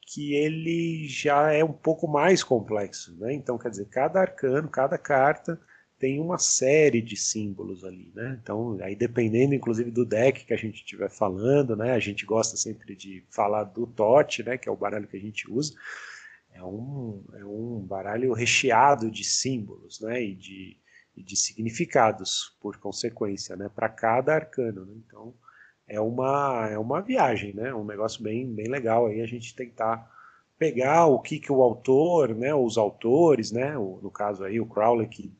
que 0.00 0.34
ele 0.34 1.08
já 1.08 1.52
é 1.52 1.64
um 1.64 1.72
pouco 1.72 2.06
mais 2.06 2.44
complexo. 2.44 3.16
Né? 3.18 3.34
Então, 3.34 3.58
quer 3.58 3.70
dizer, 3.70 3.86
cada 3.86 4.20
arcano, 4.20 4.68
cada 4.68 4.96
carta 4.96 5.60
tem 5.98 6.20
uma 6.20 6.38
série 6.38 7.00
de 7.00 7.16
símbolos 7.16 7.84
ali, 7.84 8.12
né? 8.14 8.38
Então, 8.42 8.78
aí 8.82 8.94
dependendo, 8.94 9.54
inclusive, 9.54 9.90
do 9.90 10.04
deck 10.04 10.44
que 10.44 10.52
a 10.52 10.56
gente 10.56 10.76
estiver 10.76 11.10
falando, 11.10 11.74
né? 11.74 11.92
A 11.92 11.98
gente 11.98 12.26
gosta 12.26 12.56
sempre 12.56 12.94
de 12.94 13.24
falar 13.30 13.64
do 13.64 13.86
TOT, 13.86 14.42
né? 14.42 14.58
Que 14.58 14.68
é 14.68 14.72
o 14.72 14.76
baralho 14.76 15.08
que 15.08 15.16
a 15.16 15.20
gente 15.20 15.50
usa. 15.50 15.74
É 16.52 16.62
um, 16.62 17.24
é 17.34 17.44
um 17.44 17.80
baralho 17.80 18.32
recheado 18.32 19.10
de 19.10 19.24
símbolos, 19.24 20.00
né? 20.00 20.22
E 20.22 20.34
de, 20.34 20.76
e 21.16 21.22
de 21.22 21.36
significados, 21.36 22.56
por 22.60 22.76
consequência, 22.78 23.56
né? 23.56 23.70
Para 23.74 23.88
cada 23.88 24.34
arcano, 24.34 24.84
né? 24.84 24.94
Então, 25.06 25.34
é 25.88 26.00
uma, 26.00 26.68
é 26.70 26.78
uma 26.78 27.00
viagem, 27.00 27.54
né? 27.54 27.72
Um 27.74 27.84
negócio 27.84 28.22
bem, 28.22 28.52
bem 28.54 28.68
legal 28.68 29.06
aí 29.06 29.22
a 29.22 29.26
gente 29.26 29.54
tentar 29.54 30.10
pegar 30.58 31.06
o 31.06 31.20
que, 31.20 31.38
que 31.38 31.52
o 31.52 31.62
autor, 31.62 32.34
né? 32.34 32.54
Os 32.54 32.76
autores, 32.76 33.50
né? 33.50 33.78
O, 33.78 33.98
no 34.02 34.10
caso 34.10 34.44
aí, 34.44 34.60
o 34.60 34.66
Crowley, 34.66 35.08
que 35.08 35.32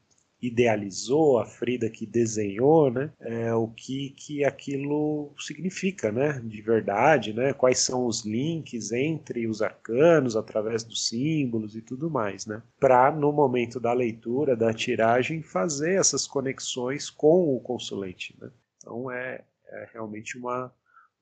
idealizou, 0.47 1.39
a 1.39 1.47
Frida 1.47 1.89
que 1.89 2.07
desenhou, 2.07 2.91
né? 2.91 3.11
É, 3.21 3.55
o 3.55 3.69
que, 3.69 4.11
que 4.11 4.45
aquilo 4.45 5.33
significa, 5.39 6.11
né? 6.11 6.41
De 6.45 6.63
verdade, 6.63 7.33
né? 7.33 7.53
Quais 7.53 7.79
são 7.79 8.07
os 8.07 8.25
links 8.25 8.93
entre 8.93 9.47
os 9.47 9.63
arcanos 9.63 10.37
através 10.37 10.85
dos 10.85 11.09
símbolos 11.09 11.77
e 11.77 11.83
tudo 11.83 12.11
mais, 12.11 12.47
né? 12.47 12.63
Para 12.81 13.11
no 13.13 13.33
momento 13.33 13.79
da 13.81 13.93
leitura, 13.93 14.57
da 14.57 14.73
tiragem, 14.73 15.43
fazer 15.43 15.99
essas 15.99 16.27
conexões 16.27 17.11
com 17.11 17.55
o 17.55 17.61
consulente, 17.61 18.37
né? 18.41 18.51
Então 18.77 19.11
é, 19.11 19.45
é 19.69 19.89
realmente 19.93 20.39
uma, 20.39 20.73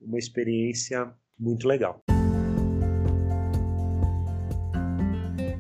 uma 0.01 0.19
experiência 0.19 1.13
muito 1.39 1.67
legal. 1.67 2.01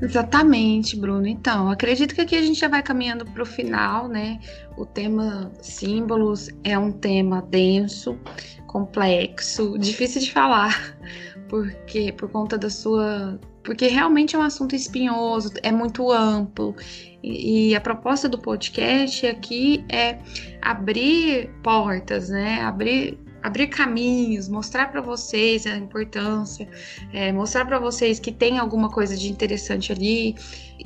Exatamente, 0.05 0.97
Bruno. 0.97 1.27
Então, 1.27 1.71
acredito 1.71 2.15
que 2.15 2.21
aqui 2.21 2.37
a 2.37 2.43
gente 2.43 2.61
já 2.61 2.69
vai 2.69 2.83
caminhando 2.83 3.25
para 3.25 3.43
o 3.43 3.47
final, 3.47 4.07
né? 4.07 4.39
O 4.77 4.85
tema 4.85 5.51
símbolos 5.63 6.51
é 6.63 6.79
um 6.79 6.93
tema 6.93 7.41
denso, 7.41 8.19
complexo, 8.67 9.79
difícil 9.79 10.21
de 10.21 10.31
falar, 10.31 10.95
porque 11.49 12.13
por 12.13 12.29
conta 12.31 12.59
da 12.59 12.69
sua, 12.69 13.41
porque 13.63 13.87
realmente 13.87 14.37
é 14.37 14.39
um 14.39 14.43
assunto 14.43 14.75
espinhoso, 14.77 15.51
é 15.63 15.73
muito 15.73 16.13
amplo. 16.13 16.77
E, 17.23 17.71
e 17.71 17.75
a 17.75 17.81
proposta 17.81 18.29
do 18.29 18.39
podcast 18.39 19.27
aqui 19.27 19.87
é 19.91 20.19
abrir 20.61 21.49
portas, 21.63 22.29
né? 22.29 22.61
Abrir 22.61 23.19
abrir 23.45 23.67
caminhos, 23.67 24.49
mostrar 24.49 24.91
para 24.91 25.03
vocês 25.03 25.67
a 25.67 25.77
importância, 25.77 26.67
é, 27.13 27.31
mostrar 27.31 27.67
para 27.67 27.79
vocês 27.79 28.19
que 28.19 28.33
tem 28.33 28.59
alguma 28.59 28.89
coisa 28.89 29.15
de 29.15 29.31
interessante 29.31 29.93
ali, 29.93 30.35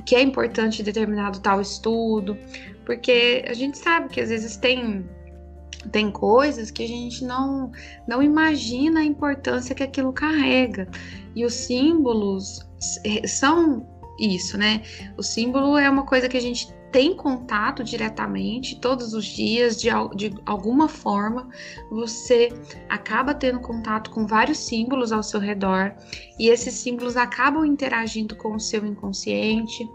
que 0.05 0.13
é 0.13 0.21
importante 0.21 0.83
determinado 0.83 1.39
tal 1.39 1.61
estudo, 1.61 2.37
porque 2.85 3.45
a 3.47 3.53
gente 3.53 3.77
sabe 3.77 4.09
que 4.09 4.19
às 4.19 4.27
vezes 4.27 4.57
tem 4.57 5.09
tem 5.93 6.11
coisas 6.11 6.69
que 6.69 6.83
a 6.83 6.87
gente 6.87 7.23
não 7.23 7.71
não 8.05 8.21
imagina 8.21 8.99
a 8.99 9.05
importância 9.05 9.73
que 9.73 9.81
aquilo 9.81 10.11
carrega. 10.11 10.85
E 11.33 11.45
os 11.45 11.53
símbolos 11.53 12.67
é, 13.05 13.25
são 13.25 13.87
isso, 14.19 14.57
né? 14.57 14.81
O 15.17 15.23
símbolo 15.23 15.77
é 15.77 15.89
uma 15.89 16.05
coisa 16.05 16.27
que 16.27 16.35
a 16.35 16.41
gente 16.41 16.67
tem 16.91 17.15
contato 17.15 17.83
diretamente 17.83 18.75
todos 18.79 19.13
os 19.13 19.25
dias, 19.25 19.79
de, 19.79 19.89
de 20.15 20.35
alguma 20.45 20.87
forma, 20.87 21.49
você 21.89 22.49
acaba 22.87 23.33
tendo 23.33 23.59
contato 23.59 24.09
com 24.09 24.25
vários 24.25 24.57
símbolos 24.57 25.11
ao 25.11 25.23
seu 25.23 25.39
redor 25.39 25.93
e 26.37 26.49
esses 26.49 26.73
símbolos 26.75 27.15
acabam 27.15 27.65
interagindo 27.65 28.35
com 28.35 28.55
o 28.55 28.59
seu 28.59 28.85
inconsciente 28.85 29.87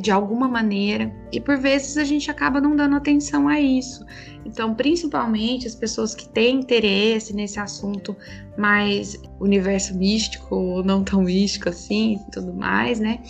de 0.00 0.10
alguma 0.10 0.46
maneira 0.46 1.14
e 1.32 1.40
por 1.40 1.56
vezes 1.56 1.96
a 1.96 2.04
gente 2.04 2.30
acaba 2.30 2.60
não 2.60 2.76
dando 2.76 2.96
atenção 2.96 3.48
a 3.48 3.60
isso. 3.60 4.04
Então, 4.44 4.74
principalmente 4.74 5.66
as 5.66 5.74
pessoas 5.74 6.14
que 6.14 6.28
têm 6.28 6.60
interesse 6.60 7.34
nesse 7.34 7.58
assunto 7.58 8.16
mais 8.56 9.20
universo 9.40 9.96
místico 9.96 10.54
ou 10.54 10.84
não 10.84 11.02
tão 11.02 11.22
místico 11.22 11.68
assim 11.68 12.20
tudo 12.30 12.52
mais, 12.52 13.00
né? 13.00 13.20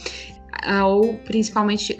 Ah, 0.62 0.86
ou 0.86 1.14
principalmente 1.18 1.96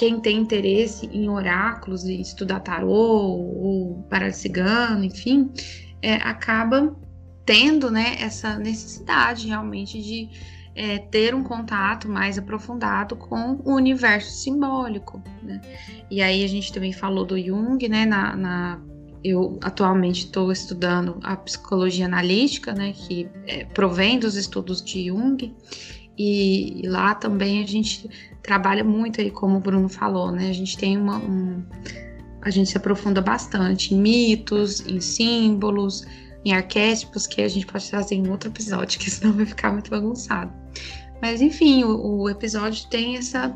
quem 0.00 0.18
tem 0.18 0.38
interesse 0.38 1.04
em 1.12 1.28
oráculos, 1.28 2.06
em 2.06 2.22
estudar 2.22 2.60
tarô 2.60 2.88
ou 2.88 4.06
baralho 4.08 4.32
cigano, 4.32 5.04
enfim, 5.04 5.52
é, 6.00 6.14
acaba 6.14 6.96
tendo 7.44 7.90
né, 7.90 8.16
essa 8.18 8.58
necessidade 8.58 9.48
realmente 9.48 10.00
de 10.00 10.30
é, 10.74 10.96
ter 10.96 11.34
um 11.34 11.42
contato 11.42 12.08
mais 12.08 12.38
aprofundado 12.38 13.14
com 13.14 13.60
o 13.62 13.74
universo 13.74 14.30
simbólico. 14.42 15.22
Né? 15.42 15.60
E 16.10 16.22
aí 16.22 16.44
a 16.44 16.48
gente 16.48 16.72
também 16.72 16.94
falou 16.94 17.26
do 17.26 17.38
Jung, 17.38 17.86
né? 17.86 18.06
Na, 18.06 18.34
na 18.34 18.80
eu 19.22 19.58
atualmente 19.60 20.24
estou 20.24 20.50
estudando 20.50 21.20
a 21.22 21.36
psicologia 21.36 22.06
analítica, 22.06 22.72
né? 22.72 22.94
Que 22.94 23.28
é, 23.46 23.66
provém 23.66 24.18
dos 24.18 24.34
estudos 24.34 24.82
de 24.82 25.08
Jung. 25.08 25.54
E, 26.16 26.80
e 26.84 26.88
lá 26.88 27.14
também 27.14 27.62
a 27.62 27.66
gente 27.66 28.08
trabalha 28.50 28.82
muito 28.82 29.20
aí, 29.20 29.30
como 29.30 29.58
o 29.58 29.60
Bruno 29.60 29.88
falou, 29.88 30.32
né? 30.32 30.50
A 30.50 30.52
gente 30.52 30.76
tem 30.76 30.98
uma. 30.98 31.18
Um, 31.18 31.62
a 32.42 32.50
gente 32.50 32.68
se 32.70 32.76
aprofunda 32.76 33.20
bastante 33.20 33.94
em 33.94 34.00
mitos, 34.00 34.84
em 34.88 35.00
símbolos, 35.00 36.04
em 36.44 36.52
arquétipos, 36.52 37.28
que 37.28 37.42
a 37.42 37.48
gente 37.48 37.64
pode 37.64 37.88
trazer 37.88 38.16
em 38.16 38.28
outro 38.28 38.50
episódio, 38.50 38.98
que 38.98 39.08
senão 39.08 39.34
vai 39.34 39.46
ficar 39.46 39.70
muito 39.70 39.88
bagunçado. 39.88 40.52
Mas 41.22 41.40
enfim, 41.40 41.84
o, 41.84 42.22
o 42.22 42.28
episódio 42.28 42.88
tem 42.88 43.16
essa 43.16 43.54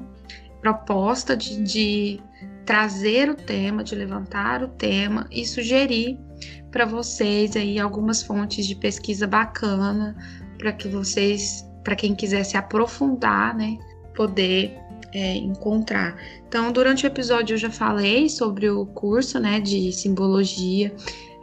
proposta 0.61 1.37
de, 1.37 1.61
de 1.65 2.21
trazer 2.65 3.29
o 3.29 3.35
tema, 3.35 3.83
de 3.83 3.97
levantar 3.97 4.63
o 4.63 4.69
tema 4.69 5.27
e 5.29 5.45
sugerir 5.45 6.21
para 6.71 6.85
vocês 6.85 7.57
aí 7.57 7.81
algumas 7.81 8.23
fontes 8.23 8.65
de 8.65 8.77
pesquisa 8.77 9.27
bacana 9.27 10.17
para 10.57 10.73
que 10.73 10.87
vocês, 10.87 11.69
para 11.83 11.97
quem 11.97 12.15
quiser 12.15 12.45
se 12.45 12.57
aprofundar, 12.57 13.57
né, 13.57 13.77
poder 14.15 14.84
é, 15.15 15.37
encontrar. 15.37 16.17
Então, 16.47 16.73
durante 16.73 17.07
o 17.07 17.07
episódio 17.07 17.55
eu 17.55 17.59
já 17.59 17.71
falei 17.71 18.29
sobre 18.29 18.69
o 18.69 18.85
curso 18.85 19.39
né, 19.39 19.61
de 19.61 19.93
simbologia 19.93 20.95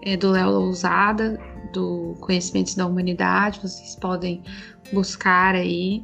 é, 0.03 0.17
do 0.17 0.29
Léo 0.29 0.51
Lousada, 0.51 1.39
do 1.73 2.15
Conhecimentos 2.19 2.75
da 2.75 2.85
Humanidade, 2.85 3.61
vocês 3.61 3.95
podem 3.95 4.43
buscar 4.91 5.55
aí. 5.55 6.03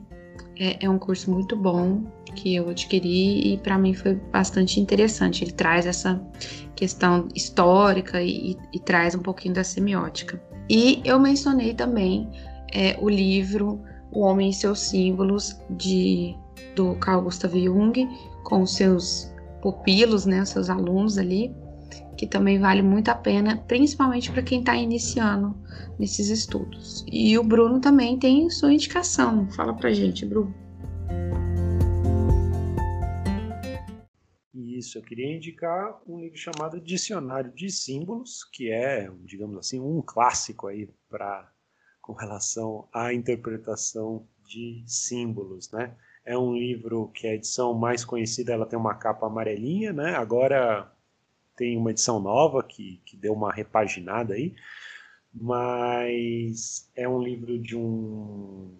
É, 0.59 0.85
é 0.85 0.89
um 0.89 0.97
curso 0.97 1.29
muito 1.29 1.55
bom 1.55 2.01
que 2.35 2.55
eu 2.55 2.69
adquiri 2.69 3.53
e 3.53 3.57
para 3.57 3.77
mim 3.77 3.93
foi 3.93 4.15
bastante 4.15 4.79
interessante. 4.79 5.43
Ele 5.43 5.51
traz 5.51 5.85
essa 5.85 6.21
questão 6.75 7.27
histórica 7.35 8.21
e, 8.21 8.51
e, 8.51 8.57
e 8.73 8.79
traz 8.79 9.13
um 9.13 9.19
pouquinho 9.19 9.53
da 9.53 9.63
semiótica. 9.63 10.41
E 10.69 11.01
eu 11.03 11.19
mencionei 11.19 11.73
também 11.73 12.29
é, 12.73 12.97
o 12.99 13.09
livro 13.09 13.81
O 14.11 14.21
Homem 14.21 14.49
e 14.49 14.53
seus 14.53 14.79
Símbolos, 14.79 15.59
de 15.69 16.35
do 16.75 16.95
Carl 16.95 17.21
Gustav 17.21 17.53
Jung 17.53 18.07
com 18.43 18.65
seus 18.65 19.31
pupilos, 19.61 20.25
né, 20.25 20.45
seus 20.45 20.69
alunos 20.69 21.17
ali. 21.17 21.53
que 22.17 22.25
também 22.25 22.59
vale 22.59 22.81
muito 22.81 23.09
a 23.09 23.15
pena, 23.15 23.57
principalmente 23.67 24.31
para 24.31 24.41
quem 24.41 24.59
está 24.59 24.75
iniciando 24.75 25.55
nesses 25.99 26.29
estudos. 26.29 27.05
E 27.11 27.37
o 27.37 27.43
Bruno 27.43 27.79
também 27.79 28.17
tem 28.17 28.49
sua 28.49 28.73
indicação. 28.73 29.47
Fala 29.51 29.73
para 29.73 29.93
gente, 29.93 30.25
Bruno. 30.25 30.53
Isso, 34.53 34.97
eu 34.97 35.01
queria 35.03 35.35
indicar 35.35 35.99
um 36.07 36.19
livro 36.19 36.37
chamado 36.37 36.79
Dicionário 36.79 37.51
de 37.51 37.69
Símbolos, 37.69 38.43
que 38.51 38.71
é, 38.71 39.09
digamos 39.23 39.57
assim, 39.57 39.79
um 39.79 40.01
clássico 40.01 40.67
aí 40.67 40.89
para 41.09 41.51
com 42.01 42.13
relação 42.13 42.87
à 42.93 43.13
interpretação 43.13 44.25
de 44.45 44.83
símbolos, 44.87 45.69
né? 45.71 45.93
É 46.27 46.37
um 46.37 46.53
livro 46.53 47.07
que 47.13 47.25
a 47.25 47.33
edição 47.33 47.73
mais 47.73 48.03
conhecida 48.03 48.51
ela 48.51 48.65
tem 48.65 48.77
uma 48.77 48.93
capa 48.93 49.25
amarelinha, 49.25 49.93
né? 49.93 50.13
Agora 50.13 50.91
tem 51.55 51.77
uma 51.77 51.91
edição 51.91 52.19
nova 52.19 52.61
que, 52.61 53.01
que 53.05 53.15
deu 53.15 53.31
uma 53.31 53.49
repaginada 53.49 54.33
aí, 54.33 54.53
mas 55.33 56.91
é 56.93 57.07
um 57.07 57.23
livro 57.23 57.57
de 57.57 57.77
um 57.77 58.75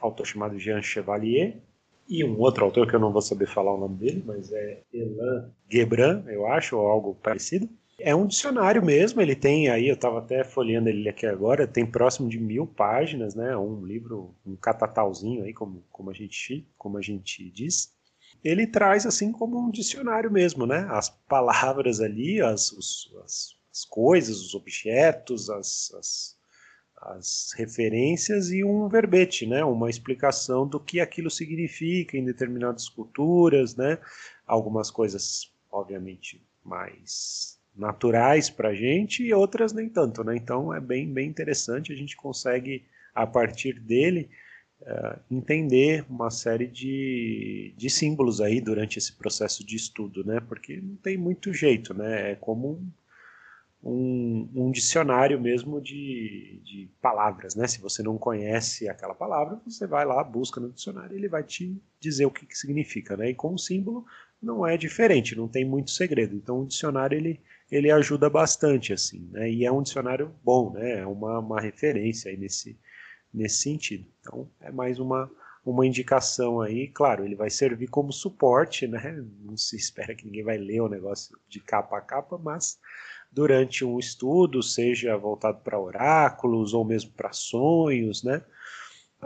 autor 0.00 0.26
chamado 0.26 0.58
Jean 0.58 0.80
Chevalier 0.80 1.60
e 2.08 2.24
um 2.24 2.40
outro 2.40 2.64
autor 2.64 2.88
que 2.88 2.96
eu 2.96 3.00
não 3.00 3.12
vou 3.12 3.20
saber 3.20 3.46
falar 3.46 3.74
o 3.74 3.80
nome 3.80 3.98
dele, 3.98 4.22
mas 4.24 4.50
é 4.50 4.82
Elan 4.90 5.52
Gebran, 5.70 6.24
eu 6.28 6.46
acho, 6.46 6.78
ou 6.78 6.86
algo 6.86 7.14
parecido. 7.16 7.68
É 7.98 8.14
um 8.14 8.26
dicionário 8.26 8.84
mesmo, 8.84 9.22
ele 9.22 9.34
tem 9.34 9.70
aí, 9.70 9.88
eu 9.88 9.94
estava 9.94 10.18
até 10.18 10.44
folheando 10.44 10.90
ele 10.90 11.08
aqui 11.08 11.26
agora, 11.26 11.66
tem 11.66 11.86
próximo 11.86 12.28
de 12.28 12.38
mil 12.38 12.66
páginas, 12.66 13.34
né? 13.34 13.56
Um 13.56 13.86
livro, 13.86 14.34
um 14.44 14.54
catatauzinho 14.54 15.44
aí, 15.44 15.54
como, 15.54 15.82
como, 15.90 16.10
a, 16.10 16.12
gente, 16.12 16.68
como 16.76 16.98
a 16.98 17.00
gente 17.02 17.50
diz. 17.50 17.94
Ele 18.44 18.66
traz 18.66 19.06
assim 19.06 19.32
como 19.32 19.58
um 19.58 19.70
dicionário 19.70 20.30
mesmo, 20.30 20.66
né? 20.66 20.86
As 20.90 21.08
palavras 21.08 22.00
ali, 22.02 22.40
as, 22.42 22.70
os, 22.70 23.10
as, 23.24 23.56
as 23.72 23.84
coisas, 23.86 24.42
os 24.42 24.54
objetos, 24.54 25.48
as, 25.48 25.90
as, 25.94 26.38
as 26.98 27.52
referências 27.56 28.50
e 28.50 28.62
um 28.62 28.88
verbete, 28.88 29.46
né? 29.46 29.64
Uma 29.64 29.88
explicação 29.88 30.68
do 30.68 30.78
que 30.78 31.00
aquilo 31.00 31.30
significa 31.30 32.18
em 32.18 32.24
determinadas 32.26 32.90
culturas, 32.90 33.74
né? 33.74 33.98
Algumas 34.46 34.90
coisas, 34.90 35.50
obviamente, 35.72 36.44
mais 36.62 37.55
naturais 37.76 38.48
para 38.48 38.70
a 38.70 38.74
gente 38.74 39.22
e 39.22 39.32
outras 39.32 39.72
nem 39.72 39.88
tanto, 39.88 40.24
né? 40.24 40.36
Então 40.36 40.72
é 40.72 40.80
bem, 40.80 41.12
bem 41.12 41.28
interessante, 41.28 41.92
a 41.92 41.96
gente 41.96 42.16
consegue, 42.16 42.84
a 43.14 43.26
partir 43.26 43.78
dele, 43.78 44.28
uh, 44.80 45.20
entender 45.30 46.04
uma 46.08 46.30
série 46.30 46.66
de, 46.66 47.74
de 47.76 47.90
símbolos 47.90 48.40
aí 48.40 48.60
durante 48.60 48.98
esse 48.98 49.12
processo 49.12 49.64
de 49.64 49.76
estudo, 49.76 50.24
né? 50.24 50.40
Porque 50.40 50.80
não 50.80 50.96
tem 50.96 51.16
muito 51.16 51.52
jeito, 51.52 51.92
né? 51.92 52.32
É 52.32 52.34
como 52.34 52.82
um, 53.82 54.48
um, 54.54 54.70
dicionário 54.70 55.40
mesmo 55.40 55.80
de, 55.80 56.60
de 56.64 56.90
palavras, 57.00 57.54
né? 57.54 57.66
Se 57.68 57.80
você 57.80 58.02
não 58.02 58.18
conhece 58.18 58.88
aquela 58.88 59.14
palavra, 59.14 59.60
você 59.64 59.86
vai 59.86 60.04
lá, 60.04 60.24
busca 60.24 60.60
no 60.60 60.72
dicionário 60.72 61.14
e 61.14 61.20
ele 61.20 61.28
vai 61.28 61.44
te 61.44 61.80
dizer 62.00 62.26
o 62.26 62.30
que, 62.30 62.46
que 62.46 62.56
significa, 62.56 63.16
né? 63.16 63.30
E 63.30 63.34
com 63.34 63.54
o 63.54 63.58
símbolo 63.58 64.04
não 64.42 64.66
é 64.66 64.76
diferente, 64.76 65.36
não 65.36 65.48
tem 65.48 65.64
muito 65.64 65.90
segredo. 65.90 66.34
Então 66.34 66.60
o 66.60 66.66
dicionário 66.66 67.16
ele 67.16 67.40
ele 67.70 67.90
ajuda 67.90 68.30
bastante, 68.30 68.92
assim, 68.92 69.28
né? 69.32 69.50
E 69.50 69.64
é 69.64 69.72
um 69.72 69.82
dicionário 69.82 70.34
bom, 70.42 70.72
né? 70.72 71.00
É 71.00 71.06
uma, 71.06 71.38
uma 71.38 71.60
referência 71.60 72.30
aí 72.30 72.36
nesse, 72.36 72.78
nesse 73.32 73.62
sentido. 73.62 74.06
Então, 74.20 74.48
é 74.60 74.70
mais 74.70 74.98
uma, 74.98 75.30
uma 75.64 75.86
indicação 75.86 76.60
aí. 76.60 76.88
Claro, 76.88 77.24
ele 77.24 77.34
vai 77.34 77.50
servir 77.50 77.88
como 77.88 78.12
suporte, 78.12 78.86
né? 78.86 79.24
Não 79.40 79.56
se 79.56 79.74
espera 79.76 80.14
que 80.14 80.24
ninguém 80.24 80.44
vai 80.44 80.58
ler 80.58 80.80
o 80.80 80.88
negócio 80.88 81.36
de 81.48 81.60
capa 81.60 81.98
a 81.98 82.00
capa, 82.00 82.38
mas 82.38 82.78
durante 83.32 83.84
um 83.84 83.98
estudo, 83.98 84.62
seja 84.62 85.16
voltado 85.16 85.60
para 85.62 85.78
oráculos 85.78 86.72
ou 86.72 86.84
mesmo 86.84 87.10
para 87.12 87.32
sonhos, 87.32 88.22
né? 88.22 88.42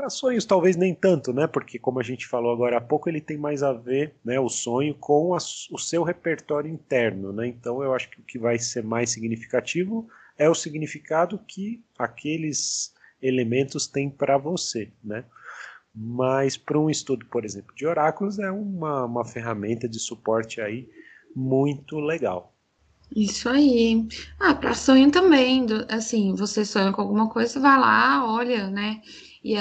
Para 0.01 0.09
sonhos 0.09 0.47
talvez 0.47 0.77
nem 0.77 0.95
tanto, 0.95 1.31
né? 1.31 1.47
Porque 1.47 1.79
como 1.79 2.01
a 2.01 2.03
gente 2.03 2.27
falou 2.27 2.55
agora 2.55 2.79
há 2.79 2.81
pouco, 2.81 3.07
ele 3.07 3.21
tem 3.21 3.37
mais 3.37 3.63
a 3.63 3.71
ver, 3.75 4.15
né, 4.25 4.41
o 4.41 4.49
sonho 4.49 4.95
com 4.95 5.35
a, 5.35 5.37
o 5.37 5.79
seu 5.79 6.03
repertório 6.03 6.71
interno, 6.71 7.35
né? 7.35 7.47
Então 7.47 7.83
eu 7.83 7.93
acho 7.93 8.09
que 8.09 8.19
o 8.19 8.23
que 8.23 8.39
vai 8.39 8.59
ser 8.59 8.83
mais 8.83 9.11
significativo 9.11 10.09
é 10.39 10.49
o 10.49 10.55
significado 10.55 11.39
que 11.47 11.85
aqueles 11.99 12.95
elementos 13.21 13.87
têm 13.87 14.09
para 14.09 14.39
você, 14.39 14.91
né? 15.05 15.23
Mas 15.95 16.57
para 16.57 16.79
um 16.79 16.89
estudo, 16.89 17.27
por 17.27 17.45
exemplo, 17.45 17.75
de 17.75 17.87
oráculos 17.87 18.39
é 18.39 18.51
uma, 18.51 19.05
uma 19.05 19.25
ferramenta 19.27 19.87
de 19.87 19.99
suporte 19.99 20.63
aí 20.63 20.89
muito 21.37 22.01
legal. 22.01 22.55
Isso 23.15 23.49
aí. 23.49 24.07
Ah, 24.39 24.55
para 24.55 24.75
sonho 24.75 25.11
também, 25.11 25.67
assim, 25.89 26.35
você 26.35 26.65
sonha 26.65 26.93
com 26.93 27.03
alguma 27.03 27.29
coisa, 27.29 27.59
vai 27.59 27.79
lá, 27.79 28.25
olha, 28.33 28.69
né? 28.71 29.01
E, 29.43 29.55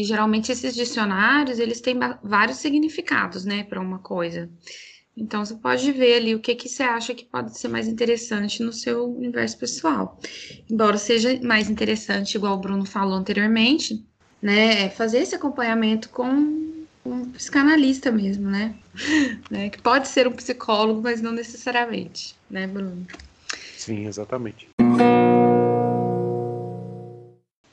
e 0.00 0.04
geralmente 0.04 0.52
esses 0.52 0.74
dicionários, 0.74 1.58
eles 1.58 1.80
têm 1.80 1.98
vários 2.22 2.58
significados, 2.58 3.44
né, 3.44 3.64
para 3.64 3.80
uma 3.80 3.98
coisa. 3.98 4.50
Então, 5.16 5.44
você 5.44 5.54
pode 5.54 5.90
ver 5.92 6.14
ali 6.16 6.34
o 6.34 6.40
que, 6.40 6.54
que 6.54 6.68
você 6.68 6.82
acha 6.82 7.14
que 7.14 7.24
pode 7.24 7.58
ser 7.58 7.68
mais 7.68 7.86
interessante 7.88 8.62
no 8.62 8.72
seu 8.72 9.04
universo 9.04 9.58
pessoal. 9.58 10.18
Embora 10.70 10.96
seja 10.98 11.38
mais 11.42 11.70
interessante, 11.70 12.34
igual 12.36 12.54
o 12.56 12.60
Bruno 12.60 12.84
falou 12.86 13.14
anteriormente, 13.14 14.04
né, 14.40 14.84
é 14.84 14.90
fazer 14.90 15.18
esse 15.18 15.34
acompanhamento 15.34 16.08
com 16.10 16.71
um 17.04 17.30
psicanalista 17.30 18.10
mesmo, 18.10 18.48
né? 18.48 18.74
né? 19.50 19.70
Que 19.70 19.80
pode 19.80 20.08
ser 20.08 20.26
um 20.26 20.32
psicólogo, 20.32 21.02
mas 21.02 21.20
não 21.20 21.32
necessariamente, 21.32 22.34
né, 22.48 22.66
Bruno? 22.66 23.06
Sim, 23.76 24.06
exatamente. 24.06 24.68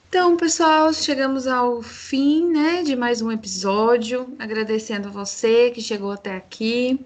Então, 0.10 0.36
pessoal, 0.38 0.92
chegamos 0.92 1.46
ao 1.46 1.84
fim, 1.84 2.52
né, 2.52 2.82
de 2.82 2.96
mais 2.96 3.22
um 3.22 3.32
episódio. 3.32 4.36
Agradecendo 4.40 5.08
a 5.08 5.12
você 5.12 5.70
que 5.70 5.82
chegou 5.82 6.12
até 6.12 6.36
aqui. 6.36 7.00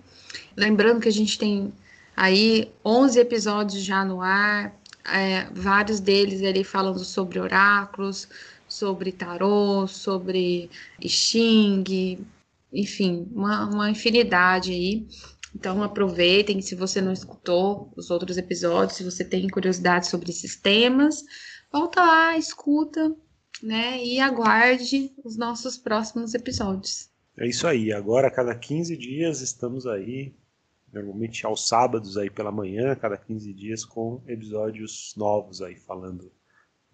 Lembrando 0.55 1.01
que 1.01 1.09
a 1.09 1.12
gente 1.12 1.38
tem 1.38 1.73
aí 2.15 2.71
11 2.86 3.19
episódios 3.19 3.83
já 3.83 4.05
no 4.05 4.21
ar, 4.21 4.73
é, 5.05 5.47
vários 5.51 5.99
deles 5.99 6.41
ali 6.43 6.63
falando 6.63 6.99
sobre 6.99 7.39
oráculos, 7.39 8.27
sobre 8.73 9.12
tarô, 9.12 9.88
sobre 9.88 10.69
Xing, 11.01 12.25
enfim, 12.71 13.27
uma, 13.31 13.69
uma 13.69 13.89
infinidade 13.89 14.71
aí. 14.71 15.07
Então 15.55 15.83
aproveitem, 15.83 16.62
se 16.62 16.73
você 16.73 16.99
não 16.99 17.13
escutou 17.13 17.93
os 17.95 18.09
outros 18.09 18.38
episódios, 18.38 18.97
se 18.97 19.03
você 19.03 19.23
tem 19.23 19.47
curiosidade 19.47 20.07
sobre 20.07 20.31
esses 20.31 20.55
temas, 20.55 21.23
volta 21.71 22.01
lá, 22.01 22.38
escuta, 22.38 23.15
né? 23.62 24.03
E 24.03 24.19
aguarde 24.19 25.12
os 25.23 25.38
nossos 25.38 25.77
próximos 25.77 26.33
episódios. 26.33 27.09
É 27.38 27.47
isso 27.47 27.67
aí. 27.67 27.93
Agora, 27.93 28.27
a 28.27 28.31
cada 28.31 28.55
15 28.55 28.97
dias, 28.97 29.41
estamos 29.41 29.86
aí, 29.86 30.33
normalmente 30.91 31.45
aos 31.45 31.67
sábados 31.67 32.17
aí 32.17 32.29
pela 32.29 32.51
manhã, 32.51 32.95
cada 32.95 33.17
15 33.17 33.53
dias, 33.53 33.86
com 33.86 34.21
episódios 34.27 35.13
novos 35.15 35.62
aí, 35.62 35.75
falando 35.75 36.31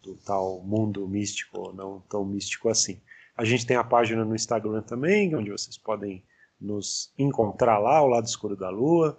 do 0.01 0.15
tal 0.15 0.62
mundo 0.62 1.07
místico 1.07 1.59
ou 1.59 1.73
não 1.73 1.99
tão 2.09 2.25
místico 2.25 2.69
assim. 2.69 3.01
A 3.35 3.45
gente 3.45 3.65
tem 3.65 3.77
a 3.77 3.83
página 3.83 4.25
no 4.25 4.35
Instagram 4.35 4.81
também, 4.81 5.33
onde 5.35 5.51
vocês 5.51 5.77
podem 5.77 6.23
nos 6.59 7.13
encontrar 7.17 7.79
lá, 7.79 7.97
ao 7.97 8.07
lado 8.07 8.25
escuro 8.25 8.55
da 8.55 8.69
lua, 8.69 9.17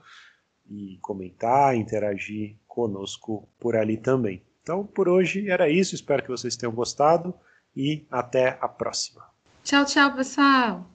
e 0.68 0.98
comentar, 1.00 1.74
interagir 1.74 2.56
conosco 2.68 3.48
por 3.58 3.74
ali 3.74 3.96
também. 3.96 4.42
Então, 4.62 4.86
por 4.86 5.08
hoje 5.08 5.50
era 5.50 5.68
isso. 5.68 5.94
Espero 5.94 6.22
que 6.22 6.28
vocês 6.28 6.56
tenham 6.56 6.72
gostado 6.72 7.34
e 7.74 8.06
até 8.10 8.58
a 8.60 8.68
próxima. 8.68 9.26
Tchau, 9.64 9.84
tchau, 9.84 10.14
pessoal. 10.14 10.86